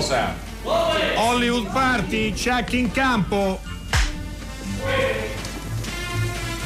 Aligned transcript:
Sound. 0.00 0.36
Hollywood 1.16 1.70
Party, 1.72 2.32
check 2.32 2.72
in 2.72 2.90
campo. 2.92 3.60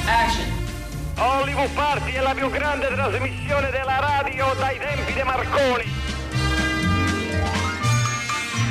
Action. 0.07 0.53
Hollywood 1.17 1.71
Party 1.71 2.13
è 2.13 2.21
la 2.21 2.35
più 2.35 2.51
grande 2.51 2.89
trasmissione 2.89 3.71
della 3.71 3.99
radio 4.01 4.53
dai 4.59 4.79
tempi 4.79 5.13
di 5.13 5.23
Marconi. 5.23 5.85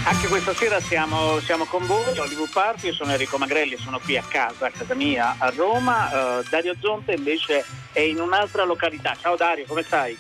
Anche 0.05 0.28
questa 0.28 0.53
sera 0.53 0.81
siamo, 0.81 1.40
siamo 1.40 1.64
con 1.64 1.86
voi, 1.86 2.17
Hollywood 2.17 2.52
Party, 2.52 2.88
io 2.88 2.94
sono 2.94 3.12
Enrico 3.12 3.38
Magrelli, 3.38 3.78
sono 3.78 4.00
qui 4.00 4.17
a 4.17 4.23
casa, 4.28 4.67
a 4.67 4.72
casa 4.72 4.94
mia 4.94 5.36
a 5.38 5.50
Roma. 5.55 6.09
Uh, 6.40 6.44
Dario 6.50 6.76
Zonte 6.80 7.14
invece 7.14 7.66
è 7.94 8.02
in 8.02 8.20
un'altra 8.20 8.66
località. 8.66 9.16
Ciao 9.20 9.38
Dario, 9.38 9.66
come 9.66 9.84
stai? 9.84 10.17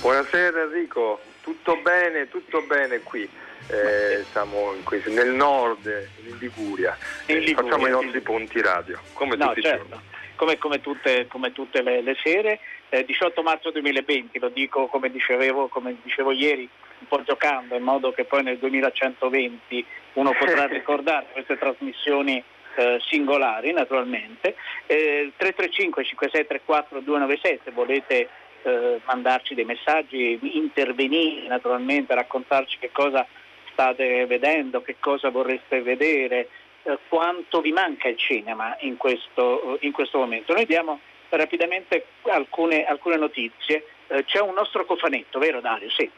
Buonasera 0.00 0.62
Enrico, 0.62 1.20
tutto 1.46 1.76
bene, 1.76 2.28
tutto 2.28 2.62
bene 2.62 3.00
qui. 3.02 3.22
Eh, 3.68 4.24
siamo 4.32 4.74
questo, 4.82 5.10
nel 5.12 5.30
nord, 5.32 5.86
in 6.26 6.36
Liguria. 6.38 6.96
In 7.26 7.38
Liguria, 7.38 7.62
Facciamo 7.62 7.84
i 7.84 7.86
in 7.86 7.92
nostri 7.92 8.12
Liguria. 8.12 8.38
ponti 8.38 8.60
radio, 8.60 8.98
come 9.12 9.36
No, 9.36 9.46
tutti 9.46 9.60
i 9.60 9.62
certo. 9.62 9.86
giorni. 9.88 10.04
Come, 10.34 10.58
come 10.58 10.80
tutte, 10.80 11.26
come 11.28 11.52
tutte 11.52 11.82
le, 11.82 12.02
le 12.02 12.16
sere. 12.22 12.58
Eh, 12.88 13.04
18 13.04 13.42
marzo 13.42 13.70
2020, 13.70 14.38
lo 14.40 14.48
dico 14.48 14.86
come 14.88 15.10
dicevo, 15.10 15.68
come 15.68 15.96
dicevo 16.02 16.32
ieri, 16.32 16.68
un 16.98 17.06
po' 17.06 17.22
giocando, 17.22 17.76
in 17.76 17.82
modo 17.82 18.12
che 18.12 18.24
poi 18.24 18.42
nel 18.42 18.58
2120 18.58 19.86
uno 20.14 20.32
potrà 20.38 20.66
ricordare 20.68 21.26
queste 21.32 21.56
trasmissioni 21.58 22.42
eh, 22.76 23.00
singolari 23.08 23.72
naturalmente. 23.72 24.56
Eh, 24.86 25.32
335 25.36 26.04
5634 26.04 27.00
296 27.00 27.60
se 27.64 27.70
volete 27.70 28.28
eh, 28.66 29.00
mandarci 29.04 29.54
dei 29.54 29.64
messaggi, 29.64 30.38
intervenire 30.56 31.46
naturalmente, 31.46 32.14
raccontarci 32.14 32.78
che 32.78 32.90
cosa 32.92 33.26
state 33.70 34.26
vedendo, 34.26 34.82
che 34.82 34.96
cosa 34.98 35.30
vorreste 35.30 35.82
vedere, 35.82 36.48
eh, 36.82 36.98
quanto 37.08 37.60
vi 37.60 37.72
manca 37.72 38.08
il 38.08 38.16
cinema 38.16 38.76
in 38.80 38.96
questo, 38.96 39.78
in 39.80 39.92
questo 39.92 40.18
momento. 40.18 40.52
Noi 40.52 40.66
diamo 40.66 41.00
rapidamente 41.28 42.06
alcune, 42.22 42.84
alcune 42.84 43.16
notizie. 43.16 43.86
Eh, 44.08 44.24
c'è 44.24 44.40
un 44.40 44.54
nostro 44.54 44.84
cofanetto, 44.84 45.38
vero 45.38 45.60
Dario? 45.60 45.90
Sì. 45.90 46.10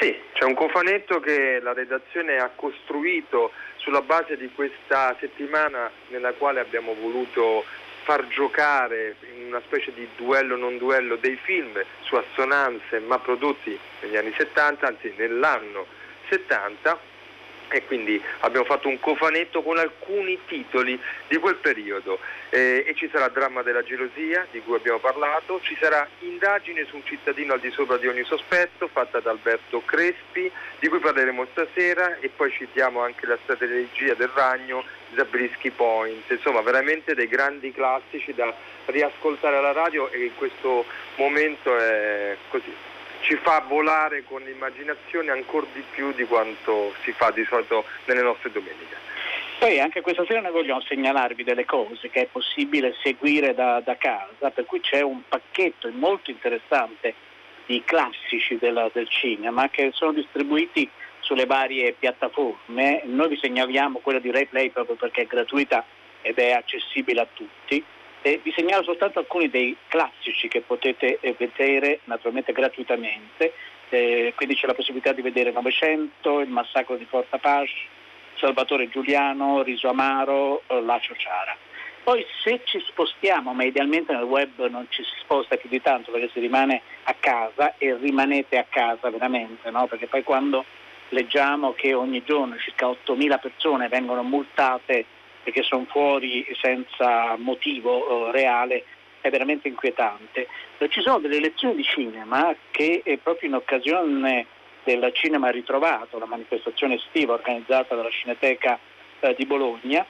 Sì, 0.00 0.14
c'è 0.32 0.44
un 0.44 0.54
cofanetto 0.54 1.18
che 1.18 1.58
la 1.60 1.72
redazione 1.72 2.36
ha 2.36 2.50
costruito 2.54 3.50
sulla 3.76 4.02
base 4.02 4.36
di 4.36 4.48
questa 4.54 5.16
settimana 5.18 5.90
nella 6.08 6.32
quale 6.34 6.60
abbiamo 6.60 6.94
voluto 6.94 7.64
far 8.08 8.26
giocare 8.28 9.16
in 9.36 9.48
una 9.48 9.60
specie 9.66 9.92
di 9.92 10.08
duello 10.16 10.56
non 10.56 10.78
duello 10.78 11.16
dei 11.16 11.36
film 11.36 11.78
su 12.00 12.14
assonanze 12.14 13.00
ma 13.00 13.18
prodotti 13.18 13.78
negli 14.00 14.16
anni 14.16 14.32
70, 14.34 14.86
anzi 14.86 15.12
nell'anno 15.18 15.84
70 16.30 16.98
e 17.70 17.84
quindi 17.84 18.20
abbiamo 18.40 18.64
fatto 18.64 18.88
un 18.88 18.98
cofanetto 18.98 19.62
con 19.62 19.78
alcuni 19.78 20.38
titoli 20.46 20.98
di 21.28 21.36
quel 21.36 21.56
periodo. 21.56 22.18
Eh, 22.50 22.84
e 22.86 22.94
ci 22.94 23.10
sarà 23.12 23.28
Dramma 23.28 23.62
della 23.62 23.82
gelosia 23.82 24.46
di 24.50 24.60
cui 24.60 24.74
abbiamo 24.76 24.98
parlato, 24.98 25.60
ci 25.62 25.76
sarà 25.78 26.08
Indagine 26.20 26.86
su 26.86 26.96
un 26.96 27.04
cittadino 27.04 27.52
al 27.52 27.60
di 27.60 27.70
sopra 27.70 27.98
di 27.98 28.06
ogni 28.06 28.24
sospetto 28.24 28.88
fatta 28.88 29.20
da 29.20 29.30
Alberto 29.30 29.82
Crespi 29.84 30.50
di 30.78 30.88
cui 30.88 30.98
parleremo 30.98 31.46
stasera 31.50 32.16
e 32.20 32.30
poi 32.34 32.50
citiamo 32.50 33.02
anche 33.02 33.26
la 33.26 33.38
strategia 33.42 34.14
del 34.14 34.30
ragno 34.34 34.82
Zabriskie 35.14 35.72
Point, 35.72 36.30
insomma 36.30 36.60
veramente 36.62 37.14
dei 37.14 37.28
grandi 37.28 37.72
classici 37.72 38.32
da 38.34 38.54
riascoltare 38.86 39.56
alla 39.56 39.72
radio 39.72 40.10
e 40.10 40.24
in 40.24 40.34
questo 40.34 40.84
momento 41.16 41.76
è 41.76 42.36
così 42.48 42.87
ci 43.28 43.36
fa 43.42 43.62
volare 43.68 44.24
con 44.24 44.40
l'immaginazione 44.40 45.30
ancora 45.30 45.66
di 45.74 45.84
più 45.90 46.12
di 46.12 46.24
quanto 46.24 46.94
si 47.02 47.12
fa 47.12 47.30
di 47.30 47.44
solito 47.44 47.84
nelle 48.06 48.22
nostre 48.22 48.50
domeniche. 48.50 48.96
Poi 49.58 49.78
anche 49.80 50.00
questa 50.00 50.24
sera 50.24 50.40
noi 50.40 50.52
vogliamo 50.52 50.80
segnalarvi 50.80 51.44
delle 51.44 51.66
cose 51.66 52.08
che 52.08 52.22
è 52.22 52.26
possibile 52.26 52.94
seguire 53.02 53.52
da, 53.52 53.80
da 53.80 53.98
casa, 53.98 54.50
per 54.50 54.64
cui 54.64 54.80
c'è 54.80 55.02
un 55.02 55.20
pacchetto 55.28 55.90
molto 55.90 56.30
interessante 56.30 57.14
di 57.66 57.82
classici 57.84 58.56
della- 58.56 58.88
del 58.90 59.08
cinema 59.10 59.68
che 59.68 59.90
sono 59.92 60.12
distribuiti 60.12 60.88
sulle 61.20 61.44
varie 61.44 61.92
piattaforme. 61.98 63.02
Noi 63.04 63.28
vi 63.28 63.36
segnaliamo 63.36 63.98
quella 63.98 64.20
di 64.20 64.30
RaiPlay 64.30 64.70
proprio 64.70 64.96
perché 64.96 65.22
è 65.22 65.26
gratuita 65.26 65.84
ed 66.22 66.38
è 66.38 66.52
accessibile 66.52 67.20
a 67.20 67.28
tutti. 67.30 67.84
E 68.22 68.40
vi 68.42 68.52
segnalo 68.52 68.82
soltanto 68.82 69.20
alcuni 69.20 69.48
dei 69.48 69.76
classici 69.86 70.48
che 70.48 70.60
potete 70.60 71.18
eh, 71.20 71.34
vedere 71.38 72.00
naturalmente 72.04 72.52
gratuitamente. 72.52 73.52
Eh, 73.90 74.32
quindi 74.36 74.54
c'è 74.54 74.66
la 74.66 74.74
possibilità 74.74 75.12
di 75.12 75.22
vedere 75.22 75.50
Novecento, 75.50 76.40
il 76.40 76.48
massacro 76.48 76.96
di 76.96 77.06
Fort 77.06 77.32
Apache, 77.32 77.72
Salvatore 78.34 78.88
Giuliano, 78.88 79.62
Riso 79.62 79.88
Amaro, 79.88 80.62
eh, 80.66 80.80
La 80.82 80.98
Ciociara. 81.00 81.56
Poi 82.02 82.24
se 82.42 82.62
ci 82.64 82.80
spostiamo, 82.86 83.52
ma 83.52 83.64
idealmente 83.64 84.14
nel 84.14 84.22
web 84.22 84.66
non 84.68 84.86
ci 84.88 85.02
si 85.02 85.10
sposta 85.20 85.56
più 85.56 85.68
di 85.68 85.82
tanto 85.82 86.10
perché 86.10 86.30
si 86.32 86.40
rimane 86.40 86.80
a 87.04 87.14
casa 87.18 87.74
e 87.76 87.94
rimanete 87.96 88.56
a 88.56 88.64
casa 88.68 89.10
veramente, 89.10 89.70
no? 89.70 89.86
perché 89.86 90.06
poi 90.06 90.22
quando 90.22 90.64
leggiamo 91.10 91.74
che 91.74 91.92
ogni 91.92 92.22
giorno 92.24 92.56
circa 92.56 92.86
8.000 92.86 93.40
persone 93.40 93.88
vengono 93.88 94.22
multate 94.22 95.04
perché 95.48 95.62
sono 95.62 95.86
fuori 95.88 96.46
senza 96.60 97.34
motivo 97.38 98.28
eh, 98.28 98.32
reale 98.32 98.84
è 99.22 99.30
veramente 99.30 99.66
inquietante. 99.66 100.46
Eh, 100.76 100.88
Ci 100.90 101.00
sono 101.00 101.20
delle 101.20 101.40
lezioni 101.40 101.74
di 101.74 101.84
cinema 101.84 102.54
che 102.70 103.00
eh, 103.02 103.16
proprio 103.16 103.48
in 103.48 103.54
occasione 103.54 104.46
del 104.84 105.10
cinema 105.14 105.48
ritrovato, 105.48 106.18
la 106.18 106.26
manifestazione 106.26 106.96
estiva 106.96 107.32
organizzata 107.32 107.94
dalla 107.94 108.10
Cineteca 108.10 108.78
di 109.36 109.44
Bologna, 109.46 110.06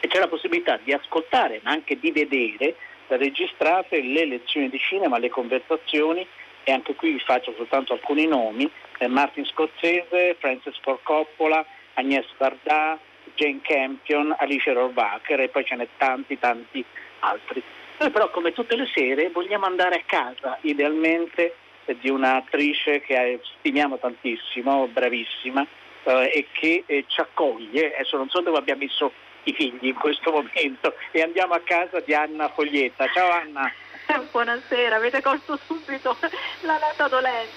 e 0.00 0.06
c'è 0.08 0.18
la 0.18 0.28
possibilità 0.28 0.78
di 0.82 0.92
ascoltare 0.92 1.60
ma 1.64 1.70
anche 1.70 1.98
di 1.98 2.10
vedere 2.10 2.76
registrate 3.08 4.02
le 4.02 4.26
lezioni 4.26 4.68
di 4.68 4.78
cinema, 4.78 5.18
le 5.18 5.30
conversazioni 5.30 6.26
e 6.64 6.72
anche 6.72 6.94
qui 6.94 7.12
vi 7.12 7.20
faccio 7.20 7.54
soltanto 7.56 7.94
alcuni 7.94 8.26
nomi, 8.26 8.70
Martin 9.08 9.44
Scorsese, 9.46 10.36
Francis 10.38 10.78
Ford 10.82 11.00
Coppola, 11.02 11.64
Agnès 11.94 12.26
Varda, 12.36 12.98
Jane 13.36 13.60
Campion, 13.62 14.34
Alice 14.38 14.72
Rohrwacher 14.72 15.40
e 15.40 15.48
poi 15.48 15.64
ce 15.64 15.76
n'è 15.76 15.86
tanti 15.96 16.38
tanti 16.38 16.84
altri. 17.20 17.62
Noi 17.98 18.10
però 18.10 18.30
come 18.30 18.52
tutte 18.52 18.76
le 18.76 18.88
sere 18.92 19.30
vogliamo 19.30 19.66
andare 19.66 19.96
a 19.96 20.02
casa, 20.04 20.58
idealmente 20.62 21.54
di 22.00 22.10
un'attrice 22.10 23.00
che 23.00 23.14
eh, 23.14 23.40
stimiamo 23.58 23.98
tantissimo, 23.98 24.88
bravissima, 24.88 25.64
eh, 26.02 26.30
e 26.34 26.46
che 26.52 26.82
eh, 26.86 27.04
ci 27.06 27.20
accoglie, 27.20 27.94
adesso 27.94 28.16
non 28.16 28.28
so 28.28 28.40
dove 28.40 28.58
abbia 28.58 28.76
messo 28.76 29.12
i 29.44 29.52
figli 29.52 29.86
in 29.86 29.94
questo 29.94 30.32
momento, 30.32 30.94
e 31.12 31.22
andiamo 31.22 31.54
a 31.54 31.60
casa 31.60 32.00
di 32.00 32.12
Anna 32.12 32.48
Foglietta. 32.48 33.06
Ciao 33.12 33.30
Anna. 33.30 33.72
Buonasera, 34.30 34.96
avete 34.96 35.20
colto 35.20 35.58
subito 35.66 36.16
la 36.60 36.78
nota 36.78 37.08
dolente. 37.08 37.54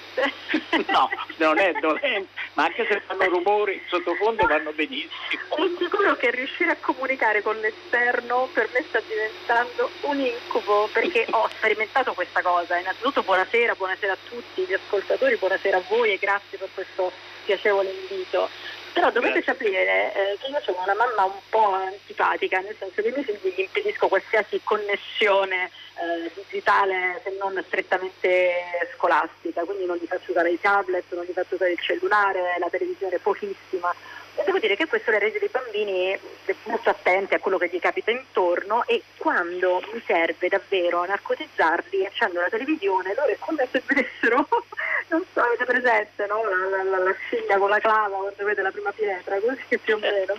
No, 0.89 1.09
non 1.37 1.57
è 1.59 1.71
dolente, 1.79 2.29
ma 2.53 2.65
anche 2.65 2.85
se 2.89 3.01
fanno 3.05 3.25
rumori 3.25 3.81
sottofondo 3.87 4.47
vanno 4.47 4.71
benissimo. 4.71 5.11
Sono 5.49 5.69
sicuro 5.77 6.15
che 6.15 6.31
riuscire 6.31 6.71
a 6.71 6.77
comunicare 6.79 7.41
con 7.41 7.55
l'esterno 7.57 8.49
per 8.53 8.69
me 8.73 8.83
sta 8.87 8.99
diventando 9.01 9.89
un 10.01 10.19
incubo 10.19 10.89
perché 10.91 11.27
ho 11.29 11.47
sperimentato 11.49 12.13
questa 12.13 12.41
cosa. 12.41 12.77
Innanzitutto 12.77 13.21
buonasera, 13.23 13.75
buonasera 13.75 14.13
a 14.13 14.17
tutti 14.27 14.63
gli 14.63 14.73
ascoltatori, 14.73 15.35
buonasera 15.35 15.77
a 15.77 15.83
voi 15.87 16.13
e 16.13 16.17
grazie 16.17 16.57
per 16.57 16.69
questo 16.73 17.11
piacevole 17.45 17.91
invito. 18.09 18.49
Però 18.93 19.11
dovete 19.11 19.41
Grazie. 19.41 19.53
sapere 19.53 20.13
eh, 20.13 20.37
che 20.39 20.47
io 20.47 20.59
sono 20.61 20.81
una 20.83 20.95
mamma 20.95 21.25
un 21.25 21.39
po' 21.49 21.73
antipatica, 21.73 22.59
nel 22.59 22.75
senso 22.77 23.01
che 23.01 23.07
ai 23.07 23.13
miei 23.13 23.23
figli 23.23 23.53
gli 23.55 23.61
impedisco 23.61 24.07
qualsiasi 24.07 24.59
connessione 24.63 25.69
eh, 25.99 26.31
digitale 26.33 27.21
se 27.23 27.35
non 27.39 27.61
strettamente 27.67 28.89
scolastica, 28.95 29.63
quindi 29.63 29.85
non 29.85 29.97
gli 29.97 30.05
faccio 30.05 30.31
usare 30.31 30.51
i 30.51 30.59
tablet, 30.59 31.03
non 31.09 31.23
gli 31.23 31.33
faccio 31.33 31.55
usare 31.55 31.71
il 31.71 31.79
cellulare, 31.79 32.55
la 32.59 32.69
televisione 32.69 33.17
pochissima. 33.19 33.93
E 34.39 34.43
devo 34.45 34.59
dire 34.59 34.77
che 34.77 34.87
questo 34.87 35.11
le 35.11 35.19
rende 35.19 35.37
dei 35.37 35.49
bambini 35.51 36.17
molto 36.63 36.89
attenti 36.89 37.33
a 37.33 37.39
quello 37.39 37.57
che 37.57 37.67
gli 37.67 37.77
capita 37.77 38.09
intorno 38.09 38.85
e 38.87 39.03
quando 39.17 39.83
mi 39.91 40.01
serve 40.05 40.47
davvero 40.47 41.05
narcotizzarli 41.05 42.05
accendo 42.05 42.39
la 42.39 42.47
televisione, 42.47 43.13
loro 43.15 43.27
è 43.27 43.37
come 43.37 43.67
se 43.69 43.83
vedessero, 43.85 44.47
non 45.09 45.25
so, 45.33 45.41
avete 45.41 45.65
presente, 45.65 46.25
no? 46.27 46.41
la, 46.45 46.77
la, 46.77 46.83
la, 46.83 47.03
la 47.03 47.15
sciglia 47.25 47.57
con 47.57 47.69
la 47.69 47.79
clava 47.79 48.15
quando 48.15 48.45
vede 48.45 48.61
la 48.61 48.71
prima 48.71 48.93
pietra, 48.93 49.37
così 49.41 49.77
più 49.77 49.95
o 49.95 49.99
meno. 49.99 50.37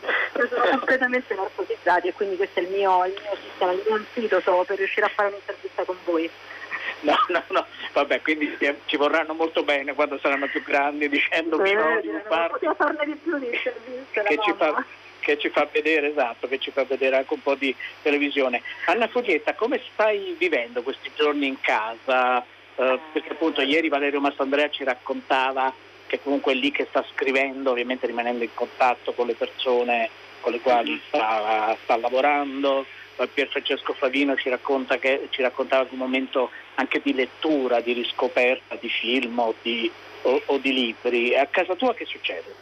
Sono 0.48 0.68
completamente 0.70 1.34
narcotizzati 1.34 2.08
e 2.08 2.14
quindi 2.14 2.36
questo 2.36 2.58
è 2.58 2.62
il 2.62 2.70
mio, 2.70 3.04
il 3.04 3.12
mio 3.20 3.36
sistema, 3.42 3.72
il 3.72 3.82
mio 3.84 3.96
antidoto 3.96 4.64
per 4.66 4.78
riuscire 4.78 5.04
a 5.04 5.10
fare 5.10 5.28
un'intervista 5.28 5.84
con 5.84 5.98
voi. 6.04 6.30
No, 7.00 7.14
no, 7.28 7.42
no, 7.48 7.66
vabbè, 7.92 8.20
quindi 8.20 8.54
eh, 8.58 8.80
ci 8.86 8.96
vorranno 8.96 9.32
molto 9.34 9.62
bene 9.62 9.94
quando 9.94 10.18
saranno 10.18 10.48
più 10.48 10.62
grandi 10.62 11.08
dicendo 11.08 11.56
che 11.58 11.72
no, 11.72 11.98
Eh, 11.98 12.00
di 12.02 12.08
non 12.08 12.74
farne 12.76 13.04
di 13.04 13.14
più 13.14 13.38
di 13.38 13.48
che 13.50 14.38
ci, 14.42 14.52
fa, 14.56 14.84
che 15.20 15.38
ci 15.38 15.48
fa 15.48 15.66
vedere, 15.70 16.10
esatto, 16.10 16.46
che 16.46 16.58
ci 16.58 16.70
fa 16.70 16.84
vedere 16.84 17.16
anche 17.16 17.34
un 17.34 17.42
po' 17.42 17.54
di 17.54 17.74
televisione. 18.02 18.62
Anna 18.86 19.08
Foglietta, 19.08 19.54
come 19.54 19.80
stai 19.92 20.36
vivendo 20.38 20.82
questi 20.82 21.10
giorni 21.14 21.46
in 21.46 21.60
casa? 21.60 22.44
Eh, 22.74 22.98
perché 23.12 23.32
appunto 23.32 23.62
ieri 23.62 23.88
Valerio 23.88 24.20
Massandrea 24.20 24.68
ci 24.68 24.84
raccontava 24.84 25.72
che 26.06 26.20
comunque 26.20 26.52
è 26.52 26.56
lì 26.56 26.70
che 26.70 26.86
sta 26.88 27.04
scrivendo, 27.12 27.70
ovviamente 27.70 28.06
rimanendo 28.06 28.44
in 28.44 28.52
contatto 28.52 29.12
con 29.12 29.26
le 29.26 29.34
persone 29.34 30.10
con 30.40 30.52
le 30.52 30.60
quali 30.60 30.90
mm-hmm. 30.90 31.00
sta, 31.08 31.76
sta 31.82 31.96
lavorando. 31.96 32.84
Pier 33.34 33.48
Francesco 33.48 33.92
Favino 33.92 34.34
ci, 34.36 34.48
racconta 34.48 34.96
che, 34.96 35.28
ci 35.28 35.42
raccontava 35.42 35.84
di 35.84 35.90
un 35.92 35.98
momento 35.98 36.50
anche 36.80 37.00
di 37.02 37.14
lettura, 37.14 37.80
di 37.80 37.92
riscoperta 37.92 38.74
di 38.80 38.88
film 38.88 39.38
o 39.38 39.54
di, 39.60 39.90
o, 40.22 40.42
o, 40.46 40.58
di 40.58 40.72
libri. 40.72 41.36
A 41.36 41.46
casa 41.46 41.74
tua 41.74 41.94
che 41.94 42.06
succede? 42.06 42.54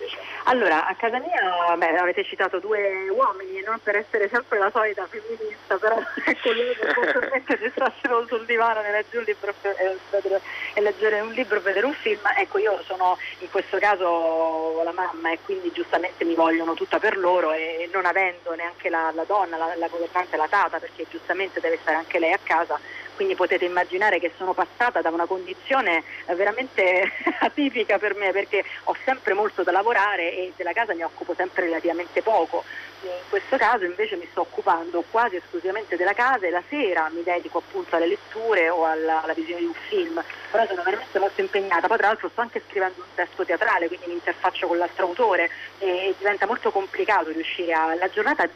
Allora, 0.44 0.86
a 0.86 0.94
casa 0.94 1.18
mia, 1.18 1.76
beh, 1.76 1.98
avete 1.98 2.24
citato 2.24 2.58
due 2.58 3.08
uomini, 3.10 3.62
non 3.64 3.78
per 3.82 3.96
essere 3.96 4.28
sempre 4.28 4.58
la 4.58 4.70
solita 4.72 5.06
femminista, 5.06 5.76
però 5.76 5.96
ecco 6.24 6.52
loro 6.52 7.28
che 7.44 7.58
si 7.60 7.70
stassero 7.70 8.26
sul 8.26 8.44
divano 8.46 8.82
e 8.82 8.90
leggere, 8.90 9.36
e 10.74 10.80
leggere 10.80 11.20
un 11.20 11.32
libro 11.32 11.58
e 11.58 11.60
vedere 11.60 11.86
un 11.86 11.92
film. 11.92 12.20
Ecco, 12.36 12.58
io 12.58 12.82
sono 12.86 13.18
in 13.40 13.50
questo 13.50 13.78
caso 13.78 14.80
la 14.82 14.92
mamma 14.92 15.32
e 15.32 15.38
quindi 15.44 15.70
giustamente 15.72 16.24
mi 16.24 16.34
vogliono 16.34 16.74
tutta 16.74 16.98
per 16.98 17.18
loro 17.18 17.52
e 17.52 17.88
non 17.92 18.06
avendo 18.06 18.54
neanche 18.54 18.88
la, 18.88 19.12
la 19.14 19.24
donna, 19.24 19.56
la, 19.56 19.74
la 19.76 19.88
governante, 19.88 20.36
la 20.36 20.48
tata, 20.48 20.78
perché 20.78 21.04
giustamente 21.10 21.60
deve 21.60 21.78
stare 21.82 21.98
anche 21.98 22.18
lei 22.18 22.32
a 22.32 22.40
casa, 22.42 22.80
quindi 23.18 23.34
potete 23.34 23.64
immaginare 23.64 24.20
che 24.20 24.32
sono 24.36 24.54
passata 24.54 25.00
da 25.00 25.10
una 25.10 25.26
condizione 25.26 26.04
veramente 26.36 27.02
atipica 27.42 27.98
per 27.98 28.14
me 28.14 28.30
perché 28.30 28.62
ho 28.84 28.94
sempre 29.04 29.34
molto 29.34 29.64
da 29.64 29.72
lavorare 29.72 30.32
e 30.32 30.54
della 30.56 30.70
casa 30.70 30.94
mi 30.94 31.02
occupo 31.02 31.34
sempre 31.36 31.64
relativamente 31.64 32.22
poco. 32.22 32.62
In 33.02 33.10
questo 33.28 33.56
caso 33.56 33.84
invece 33.84 34.16
mi 34.16 34.26
sto 34.30 34.40
occupando 34.40 35.04
quasi 35.10 35.36
esclusivamente 35.36 35.96
della 35.96 36.14
casa 36.14 36.46
e 36.46 36.50
la 36.50 36.62
sera 36.68 37.08
mi 37.10 37.22
dedico 37.22 37.58
appunto 37.58 37.94
alle 37.94 38.08
letture 38.08 38.68
o 38.70 38.84
alla, 38.84 39.22
alla 39.22 39.34
visione 39.34 39.60
di 39.60 39.66
un 39.66 39.74
film, 39.88 40.22
però 40.50 40.66
sono 40.66 40.82
veramente 40.82 41.18
molto 41.18 41.40
impegnata, 41.40 41.86
poi 41.86 41.96
tra 41.96 42.08
l'altro 42.08 42.28
sto 42.28 42.40
anche 42.40 42.62
scrivendo 42.68 43.00
un 43.00 43.14
testo 43.14 43.44
teatrale, 43.44 43.86
quindi 43.86 44.06
mi 44.06 44.14
interfaccio 44.14 44.66
con 44.66 44.78
l'altro 44.78 45.06
autore 45.06 45.50
e 45.78 46.14
diventa 46.18 46.46
molto 46.46 46.72
complicato 46.72 47.30
riuscire 47.30 47.72
a... 47.72 47.94
La 47.94 48.08
giornata 48.08 48.48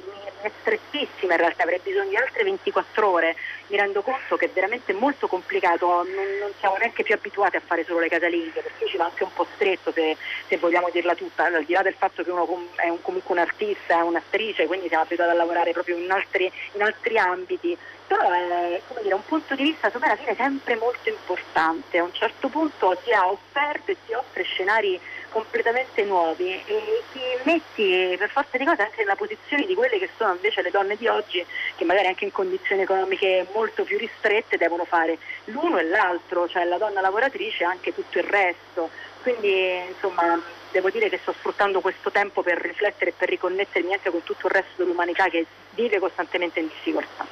è 0.42 0.50
strettissima 0.60 1.34
in 1.34 1.38
realtà, 1.38 1.62
avrei 1.62 1.80
bisogno 1.82 2.08
di 2.08 2.16
altre 2.16 2.42
24 2.42 3.08
ore, 3.08 3.36
mi 3.68 3.76
rendo 3.76 4.02
conto 4.02 4.36
che 4.36 4.46
è 4.46 4.50
veramente 4.50 4.92
molto 4.92 5.28
complicato, 5.28 5.86
non, 5.86 6.06
non 6.40 6.50
siamo 6.58 6.76
neanche 6.76 7.02
più 7.02 7.14
abituati 7.14 7.56
a 7.56 7.62
fare 7.64 7.84
solo 7.84 8.00
le 8.00 8.08
casalinghe, 8.08 8.60
perché 8.60 8.86
ci 8.86 8.96
va 8.96 9.04
anche 9.04 9.24
un 9.24 9.32
po' 9.32 9.46
stretto 9.54 9.92
se, 9.92 10.16
se 10.48 10.56
vogliamo 10.58 10.90
dirla 10.90 11.14
tutta, 11.14 11.44
al 11.44 11.64
di 11.64 11.72
là 11.72 11.82
del 11.82 11.94
fatto 11.94 12.22
che 12.22 12.30
uno 12.30 12.68
è 12.76 12.88
un, 12.88 13.00
comunque 13.02 13.34
un 13.34 13.40
artista, 13.40 13.98
è 13.98 14.02
un'attrice, 14.32 14.66
quindi 14.66 14.88
siamo 14.88 15.04
abituati 15.04 15.30
a 15.30 15.34
lavorare 15.34 15.72
proprio 15.72 15.96
in 15.96 16.10
altri, 16.10 16.50
in 16.72 16.82
altri 16.82 17.18
ambiti, 17.18 17.76
però 18.06 18.30
è 18.30 18.82
dire, 19.02 19.14
un 19.14 19.24
punto 19.24 19.54
di 19.54 19.62
vista 19.62 19.86
secondo 19.88 20.06
me 20.06 20.12
alla 20.12 20.22
fine 20.22 20.36
sempre 20.36 20.76
molto 20.76 21.08
importante, 21.08 21.98
a 21.98 22.02
un 22.02 22.12
certo 22.12 22.48
punto 22.48 22.98
ti 23.02 23.12
ha 23.12 23.28
offerto 23.28 23.90
e 23.90 23.98
ti 24.04 24.12
offre 24.14 24.42
scenari 24.44 25.00
completamente 25.28 26.04
nuovi 26.04 26.62
e 26.64 27.04
ti 27.10 27.20
metti 27.44 28.16
per 28.18 28.30
forza 28.30 28.56
di 28.56 28.64
cose 28.64 28.82
anche 28.82 29.00
nella 29.00 29.16
posizione 29.16 29.66
di 29.66 29.74
quelle 29.74 29.98
che 29.98 30.10
sono 30.16 30.34
invece 30.34 30.62
le 30.62 30.70
donne 30.70 30.96
di 30.96 31.06
oggi 31.06 31.44
che 31.76 31.84
magari 31.84 32.08
anche 32.08 32.24
in 32.24 32.32
condizioni 32.32 32.82
economiche 32.82 33.46
molto 33.54 33.84
più 33.84 33.98
ristrette 33.98 34.56
devono 34.56 34.84
fare 34.84 35.18
l'uno 35.46 35.78
e 35.78 35.84
l'altro, 35.84 36.48
cioè 36.48 36.64
la 36.64 36.78
donna 36.78 37.00
lavoratrice 37.00 37.62
e 37.62 37.66
anche 37.66 37.92
tutto 37.92 38.18
il 38.18 38.24
resto. 38.24 38.90
Quindi 39.22 39.86
insomma 39.88 40.38
devo 40.72 40.90
dire 40.90 41.08
che 41.08 41.18
sto 41.18 41.32
sfruttando 41.32 41.80
questo 41.80 42.10
tempo 42.10 42.42
per 42.42 42.58
riflettere 42.58 43.10
e 43.10 43.14
per 43.16 43.28
riconnettermi 43.28 43.92
anche 43.92 44.10
con 44.10 44.24
tutto 44.24 44.46
il 44.48 44.52
resto 44.52 44.82
dell'umanità 44.82 45.28
che 45.28 45.46
vive 45.70 45.98
costantemente 45.98 46.58
in 46.58 46.66
difficoltà. 46.66 47.24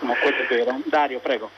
No, 0.00 0.14
quello 0.20 0.38
è 0.38 0.46
vero. 0.46 0.80
Dario, 0.84 1.20
prego. 1.20 1.50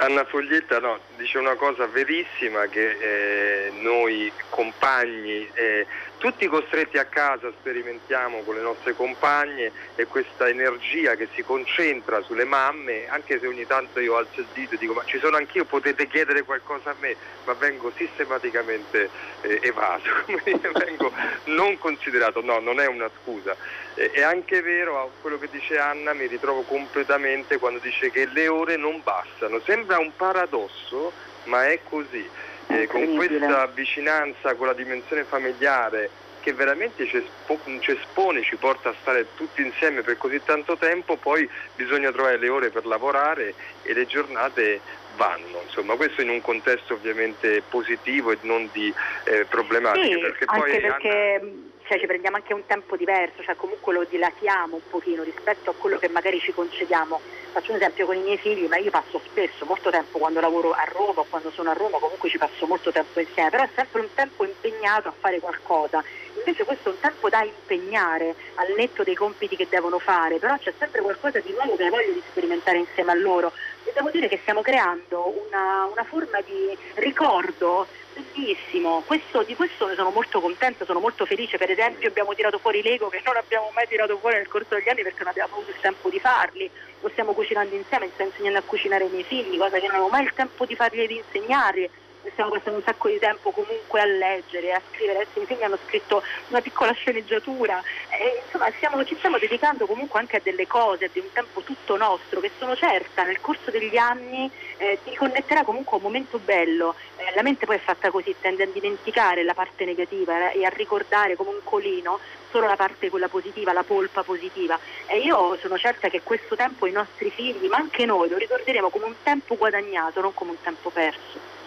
Anna 0.00 0.24
Foglietta 0.24 0.78
no, 0.78 1.00
dice 1.16 1.38
una 1.38 1.54
cosa 1.54 1.86
verissima 1.86 2.66
che 2.66 3.66
eh, 3.66 3.70
noi 3.80 4.32
compagni, 4.48 5.48
eh, 5.54 5.86
tutti 6.18 6.46
costretti 6.48 6.98
a 6.98 7.04
casa, 7.04 7.50
sperimentiamo 7.50 8.42
con 8.42 8.56
le 8.56 8.60
nostre 8.60 8.94
compagne 8.94 9.72
e 9.94 10.06
questa 10.06 10.48
energia 10.48 11.14
che 11.14 11.28
si 11.34 11.42
concentra 11.42 12.20
sulle 12.22 12.44
mamme, 12.44 13.08
anche 13.08 13.38
se 13.38 13.46
ogni 13.46 13.66
tanto 13.66 14.00
io 14.00 14.16
alzo 14.16 14.40
il 14.40 14.46
dito 14.52 14.74
e 14.74 14.78
dico 14.78 14.92
ma 14.92 15.04
ci 15.04 15.18
sono 15.18 15.36
anch'io, 15.36 15.64
potete 15.64 16.06
chiedere 16.08 16.42
qualcosa 16.42 16.90
a 16.90 16.96
me, 16.98 17.16
ma 17.44 17.54
vengo 17.54 17.92
sistematicamente 17.96 19.08
eh, 19.42 19.60
evaso, 19.62 20.08
vengo 20.26 21.12
non 21.44 21.78
considerato, 21.78 22.42
no, 22.42 22.58
non 22.58 22.80
è 22.80 22.86
una 22.86 23.08
scusa. 23.22 23.56
è 23.94 24.22
anche 24.22 24.60
vero 24.60 25.12
quello 25.20 25.38
che 25.38 25.48
dice 25.50 25.78
Anna, 25.78 26.12
mi 26.12 26.26
ritrovo 26.26 26.62
completamente 26.62 27.58
quando 27.58 27.78
dice 27.78 28.10
che 28.10 28.26
le 28.26 28.48
ore 28.48 28.76
non 28.76 29.00
bastano. 29.02 29.60
Sembra 29.64 29.98
un 29.98 30.12
paradosso, 30.16 31.12
ma 31.44 31.66
è 31.68 31.80
così. 31.88 32.28
Eh, 32.70 32.86
con 32.86 33.16
questa 33.16 33.66
vicinanza 33.68 34.54
con 34.54 34.66
la 34.66 34.74
dimensione 34.74 35.24
familiare 35.24 36.10
che 36.40 36.52
veramente 36.52 37.06
ci, 37.06 37.16
espo- 37.16 37.60
ci, 37.80 37.90
espone, 37.90 38.42
ci 38.42 38.56
porta 38.56 38.90
a 38.90 38.94
stare 39.00 39.26
tutti 39.34 39.62
insieme 39.62 40.02
per 40.02 40.16
così 40.16 40.40
tanto 40.44 40.76
tempo, 40.76 41.16
poi 41.16 41.48
bisogna 41.74 42.12
trovare 42.12 42.38
le 42.38 42.48
ore 42.48 42.70
per 42.70 42.86
lavorare 42.86 43.54
e 43.82 43.92
le 43.92 44.06
giornate 44.06 44.80
vanno. 45.16 45.62
Insomma, 45.64 45.96
questo 45.96 46.22
in 46.22 46.30
un 46.30 46.40
contesto 46.40 46.94
ovviamente 46.94 47.62
positivo 47.68 48.30
e 48.30 48.38
non 48.42 48.68
di 48.72 48.92
eh, 49.24 49.44
problematiche. 49.46 50.14
Sì, 50.14 50.20
perché 50.20 50.44
anche 50.46 50.80
perché... 50.80 51.40
Anna 51.40 51.67
cioè 51.88 51.98
ci 51.98 52.06
prendiamo 52.06 52.36
anche 52.36 52.52
un 52.52 52.66
tempo 52.66 52.96
diverso, 52.96 53.42
cioè 53.42 53.56
comunque 53.56 53.94
lo 53.94 54.04
dilatiamo 54.04 54.74
un 54.74 54.88
pochino 54.90 55.22
rispetto 55.22 55.70
a 55.70 55.74
quello 55.74 55.96
che 55.96 56.10
magari 56.10 56.38
ci 56.38 56.52
concediamo. 56.52 57.18
Faccio 57.50 57.70
un 57.70 57.78
esempio 57.78 58.04
con 58.04 58.14
i 58.14 58.20
miei 58.20 58.36
figli, 58.36 58.68
ma 58.68 58.76
io 58.76 58.90
passo 58.90 59.18
spesso 59.24 59.64
molto 59.64 59.88
tempo 59.88 60.18
quando 60.18 60.38
lavoro 60.38 60.72
a 60.72 60.84
Roma 60.92 61.20
o 61.20 61.26
quando 61.30 61.50
sono 61.50 61.70
a 61.70 61.72
Roma, 61.72 61.96
comunque 61.98 62.28
ci 62.28 62.36
passo 62.36 62.66
molto 62.66 62.92
tempo 62.92 63.18
insieme, 63.20 63.48
però 63.48 63.62
è 63.62 63.70
sempre 63.74 64.02
un 64.02 64.08
tempo 64.14 64.44
impegnato 64.44 65.08
a 65.08 65.14
fare 65.18 65.40
qualcosa. 65.40 66.04
Invece 66.36 66.64
questo 66.64 66.90
è 66.90 66.92
un 66.92 67.00
tempo 67.00 67.30
da 67.30 67.42
impegnare 67.42 68.36
al 68.56 68.74
netto 68.76 69.02
dei 69.02 69.14
compiti 69.14 69.56
che 69.56 69.66
devono 69.70 69.98
fare, 69.98 70.38
però 70.38 70.58
c'è 70.58 70.74
sempre 70.78 71.00
qualcosa 71.00 71.40
di 71.40 71.52
nuovo 71.52 71.74
che 71.74 71.88
voglio 71.88 72.20
sperimentare 72.28 72.78
insieme 72.78 73.12
a 73.12 73.14
loro. 73.14 73.52
E 73.84 73.92
devo 73.94 74.10
dire 74.10 74.28
che 74.28 74.38
stiamo 74.42 74.60
creando 74.60 75.32
una, 75.46 75.84
una 75.90 76.04
forma 76.04 76.40
di 76.42 76.76
ricordo 76.94 77.86
bellissimo, 78.12 79.02
questo, 79.06 79.42
di 79.42 79.54
questo 79.54 79.92
sono 79.94 80.10
molto 80.10 80.40
contenta, 80.40 80.84
sono 80.84 81.00
molto 81.00 81.24
felice, 81.24 81.56
per 81.56 81.70
esempio 81.70 82.08
abbiamo 82.08 82.34
tirato 82.34 82.58
fuori 82.58 82.82
Lego 82.82 83.08
che 83.08 83.22
non 83.24 83.36
abbiamo 83.36 83.70
mai 83.74 83.86
tirato 83.86 84.18
fuori 84.18 84.36
nel 84.36 84.48
corso 84.48 84.74
degli 84.74 84.88
anni 84.88 85.02
perché 85.02 85.18
non 85.20 85.28
abbiamo 85.28 85.54
avuto 85.54 85.70
il 85.70 85.80
tempo 85.80 86.08
di 86.08 86.20
farli, 86.20 86.70
lo 87.00 87.08
stiamo 87.10 87.32
cucinando 87.32 87.74
insieme, 87.74 88.10
sto 88.14 88.22
insegnando 88.22 88.58
a 88.58 88.62
cucinare 88.62 89.04
i 89.04 89.10
miei 89.10 89.24
figli, 89.24 89.58
cosa 89.58 89.78
che 89.78 89.86
non 89.86 89.96
avevo 89.96 90.08
mai 90.08 90.24
il 90.24 90.32
tempo 90.34 90.66
di 90.66 90.74
fargli 90.74 91.00
e 91.00 91.06
di 91.06 91.16
insegnarli 91.16 91.90
stiamo 92.32 92.50
passando 92.50 92.78
un 92.78 92.84
sacco 92.84 93.08
di 93.08 93.18
tempo 93.18 93.50
comunque 93.50 94.00
a 94.00 94.04
leggere, 94.04 94.72
a 94.72 94.80
scrivere, 94.90 95.20
adesso 95.20 95.40
i 95.40 95.46
figli 95.46 95.62
hanno 95.62 95.78
scritto 95.86 96.22
una 96.48 96.60
piccola 96.60 96.92
sceneggiatura, 96.92 97.82
e, 98.10 98.42
insomma 98.44 98.70
stiamo, 98.76 99.04
ci 99.04 99.16
stiamo 99.16 99.38
dedicando 99.38 99.86
comunque 99.86 100.20
anche 100.20 100.36
a 100.36 100.40
delle 100.42 100.66
cose, 100.66 101.06
a 101.06 101.10
un 101.14 101.32
tempo 101.32 101.62
tutto 101.62 101.96
nostro, 101.96 102.40
che 102.40 102.50
sono 102.58 102.74
certa 102.76 103.22
nel 103.22 103.40
corso 103.40 103.70
degli 103.70 103.96
anni 103.96 104.50
eh, 104.78 104.98
ti 105.02 105.10
riconnetterà 105.10 105.64
comunque 105.64 105.92
a 105.92 105.96
un 105.96 106.02
momento 106.02 106.38
bello, 106.38 106.94
eh, 107.16 107.34
la 107.34 107.42
mente 107.42 107.66
poi 107.66 107.76
è 107.76 107.80
fatta 107.80 108.10
così, 108.10 108.34
tende 108.40 108.62
a 108.62 108.66
dimenticare 108.66 109.42
la 109.42 109.54
parte 109.54 109.84
negativa 109.84 110.50
eh, 110.50 110.60
e 110.60 110.64
a 110.64 110.68
ricordare 110.68 111.36
come 111.36 111.50
un 111.50 111.60
colino 111.64 112.18
solo 112.50 112.66
la 112.66 112.76
parte 112.76 113.10
quella 113.10 113.28
positiva, 113.28 113.72
la 113.72 113.82
polpa 113.82 114.22
positiva. 114.22 114.78
E 115.06 115.18
io 115.18 115.56
sono 115.60 115.76
certa 115.76 116.08
che 116.08 116.22
questo 116.22 116.56
tempo 116.56 116.86
i 116.86 116.92
nostri 116.92 117.30
figli, 117.30 117.66
ma 117.66 117.76
anche 117.76 118.06
noi, 118.06 118.28
lo 118.28 118.36
ricorderemo 118.36 118.88
come 118.88 119.06
un 119.06 119.14
tempo 119.22 119.56
guadagnato, 119.56 120.20
non 120.20 120.34
come 120.34 120.52
un 120.52 120.60
tempo 120.62 120.90
perso. 120.90 121.57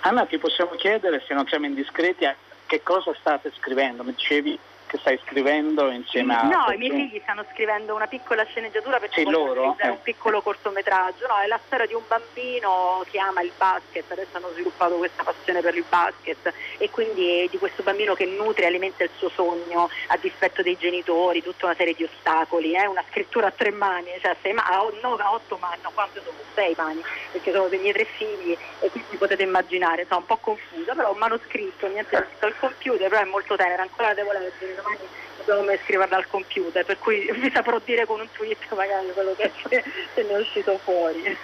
Anna, 0.00 0.26
ti 0.26 0.38
possiamo 0.38 0.72
chiedere, 0.72 1.22
se 1.26 1.34
non 1.34 1.46
siamo 1.46 1.66
indiscreti, 1.66 2.26
che 2.66 2.82
cosa 2.82 3.14
state 3.18 3.52
scrivendo? 3.56 4.02
Mi 4.02 4.12
dicevi 4.12 4.58
che 4.86 4.98
stai 4.98 5.20
scrivendo 5.24 5.90
insieme 5.90 6.34
a... 6.34 6.42
No, 6.42 6.72
i 6.72 6.78
miei 6.78 6.90
figli 6.90 7.20
stanno 7.22 7.44
scrivendo 7.52 7.94
una 7.94 8.06
piccola 8.06 8.44
sceneggiatura 8.44 8.98
perché 8.98 9.22
sì, 9.22 9.30
loro? 9.30 9.76
Eh. 9.78 9.88
un 9.88 10.00
piccolo 10.02 10.40
cortometraggio, 10.42 11.26
no, 11.26 11.38
è 11.38 11.46
la 11.46 11.60
storia 11.66 11.86
di 11.86 11.94
un 11.94 12.04
bambino 12.06 13.02
che 13.10 13.18
ama 13.18 13.42
il 13.42 13.52
basket, 13.56 14.10
adesso 14.10 14.36
hanno 14.36 14.52
sviluppato 14.52 14.96
questa 14.96 15.24
passione 15.24 15.60
per 15.60 15.74
il 15.74 15.84
basket 15.88 16.52
e 16.78 16.90
quindi 16.90 17.48
di 17.50 17.58
questo 17.58 17.82
bambino 17.82 18.14
che 18.14 18.26
nutre 18.26 18.64
e 18.64 18.66
alimenta 18.68 19.04
il 19.04 19.10
suo 19.16 19.28
sogno 19.30 19.88
a 20.08 20.16
dispetto 20.18 20.62
dei 20.62 20.76
genitori, 20.76 21.42
tutta 21.42 21.66
una 21.66 21.74
serie 21.74 21.94
di 21.94 22.04
ostacoli, 22.04 22.74
eh? 22.74 22.86
una 22.86 23.04
scrittura 23.10 23.48
a 23.48 23.50
tre 23.52 23.72
mani, 23.72 24.10
cioè 24.20 24.36
sei 24.42 24.52
ma- 24.52 24.64
a 24.64 24.86
nove, 25.02 25.22
a 25.22 25.32
otto 25.32 25.58
mani, 25.60 25.80
no, 25.82 25.90
quanto 25.92 26.22
sono? 26.22 26.38
Sei 26.54 26.74
mani, 26.76 27.02
perché 27.32 27.52
sono 27.52 27.68
dei 27.68 27.80
miei 27.80 27.92
tre 27.92 28.06
figli 28.16 28.56
e 28.80 28.90
quindi 28.90 29.16
potete 29.16 29.42
immaginare, 29.42 30.06
sono 30.08 30.20
un 30.20 30.26
po' 30.26 30.38
confusa, 30.38 30.94
però 30.94 31.12
un 31.12 31.18
manoscritto, 31.18 31.86
niente 31.88 32.16
scritto 32.16 32.46
al 32.46 32.56
computer, 32.56 33.08
però 33.08 33.20
è 33.20 33.26
molto 33.26 33.56
tenera, 33.56 33.82
ancora 33.82 34.08
la 34.08 34.14
devo 34.14 34.32
leggere 34.32 34.75
domani 34.76 34.98
dobbiamo 35.46 35.78
scriverla 35.84 36.16
al 36.16 36.26
computer, 36.26 36.84
per 36.84 36.98
cui 36.98 37.30
vi 37.32 37.50
saprò 37.50 37.80
dire 37.84 38.04
con 38.04 38.20
un 38.20 38.28
tweet 38.32 38.72
magari 38.74 39.10
quello 39.12 39.34
che 39.34 39.50
se, 39.68 39.84
se 40.14 40.22
ne 40.22 40.28
è 40.28 40.38
uscito 40.38 40.76
fuori. 40.78 41.36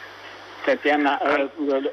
Senti 0.64 0.90
Anna, 0.90 1.20
eh, 1.20 1.50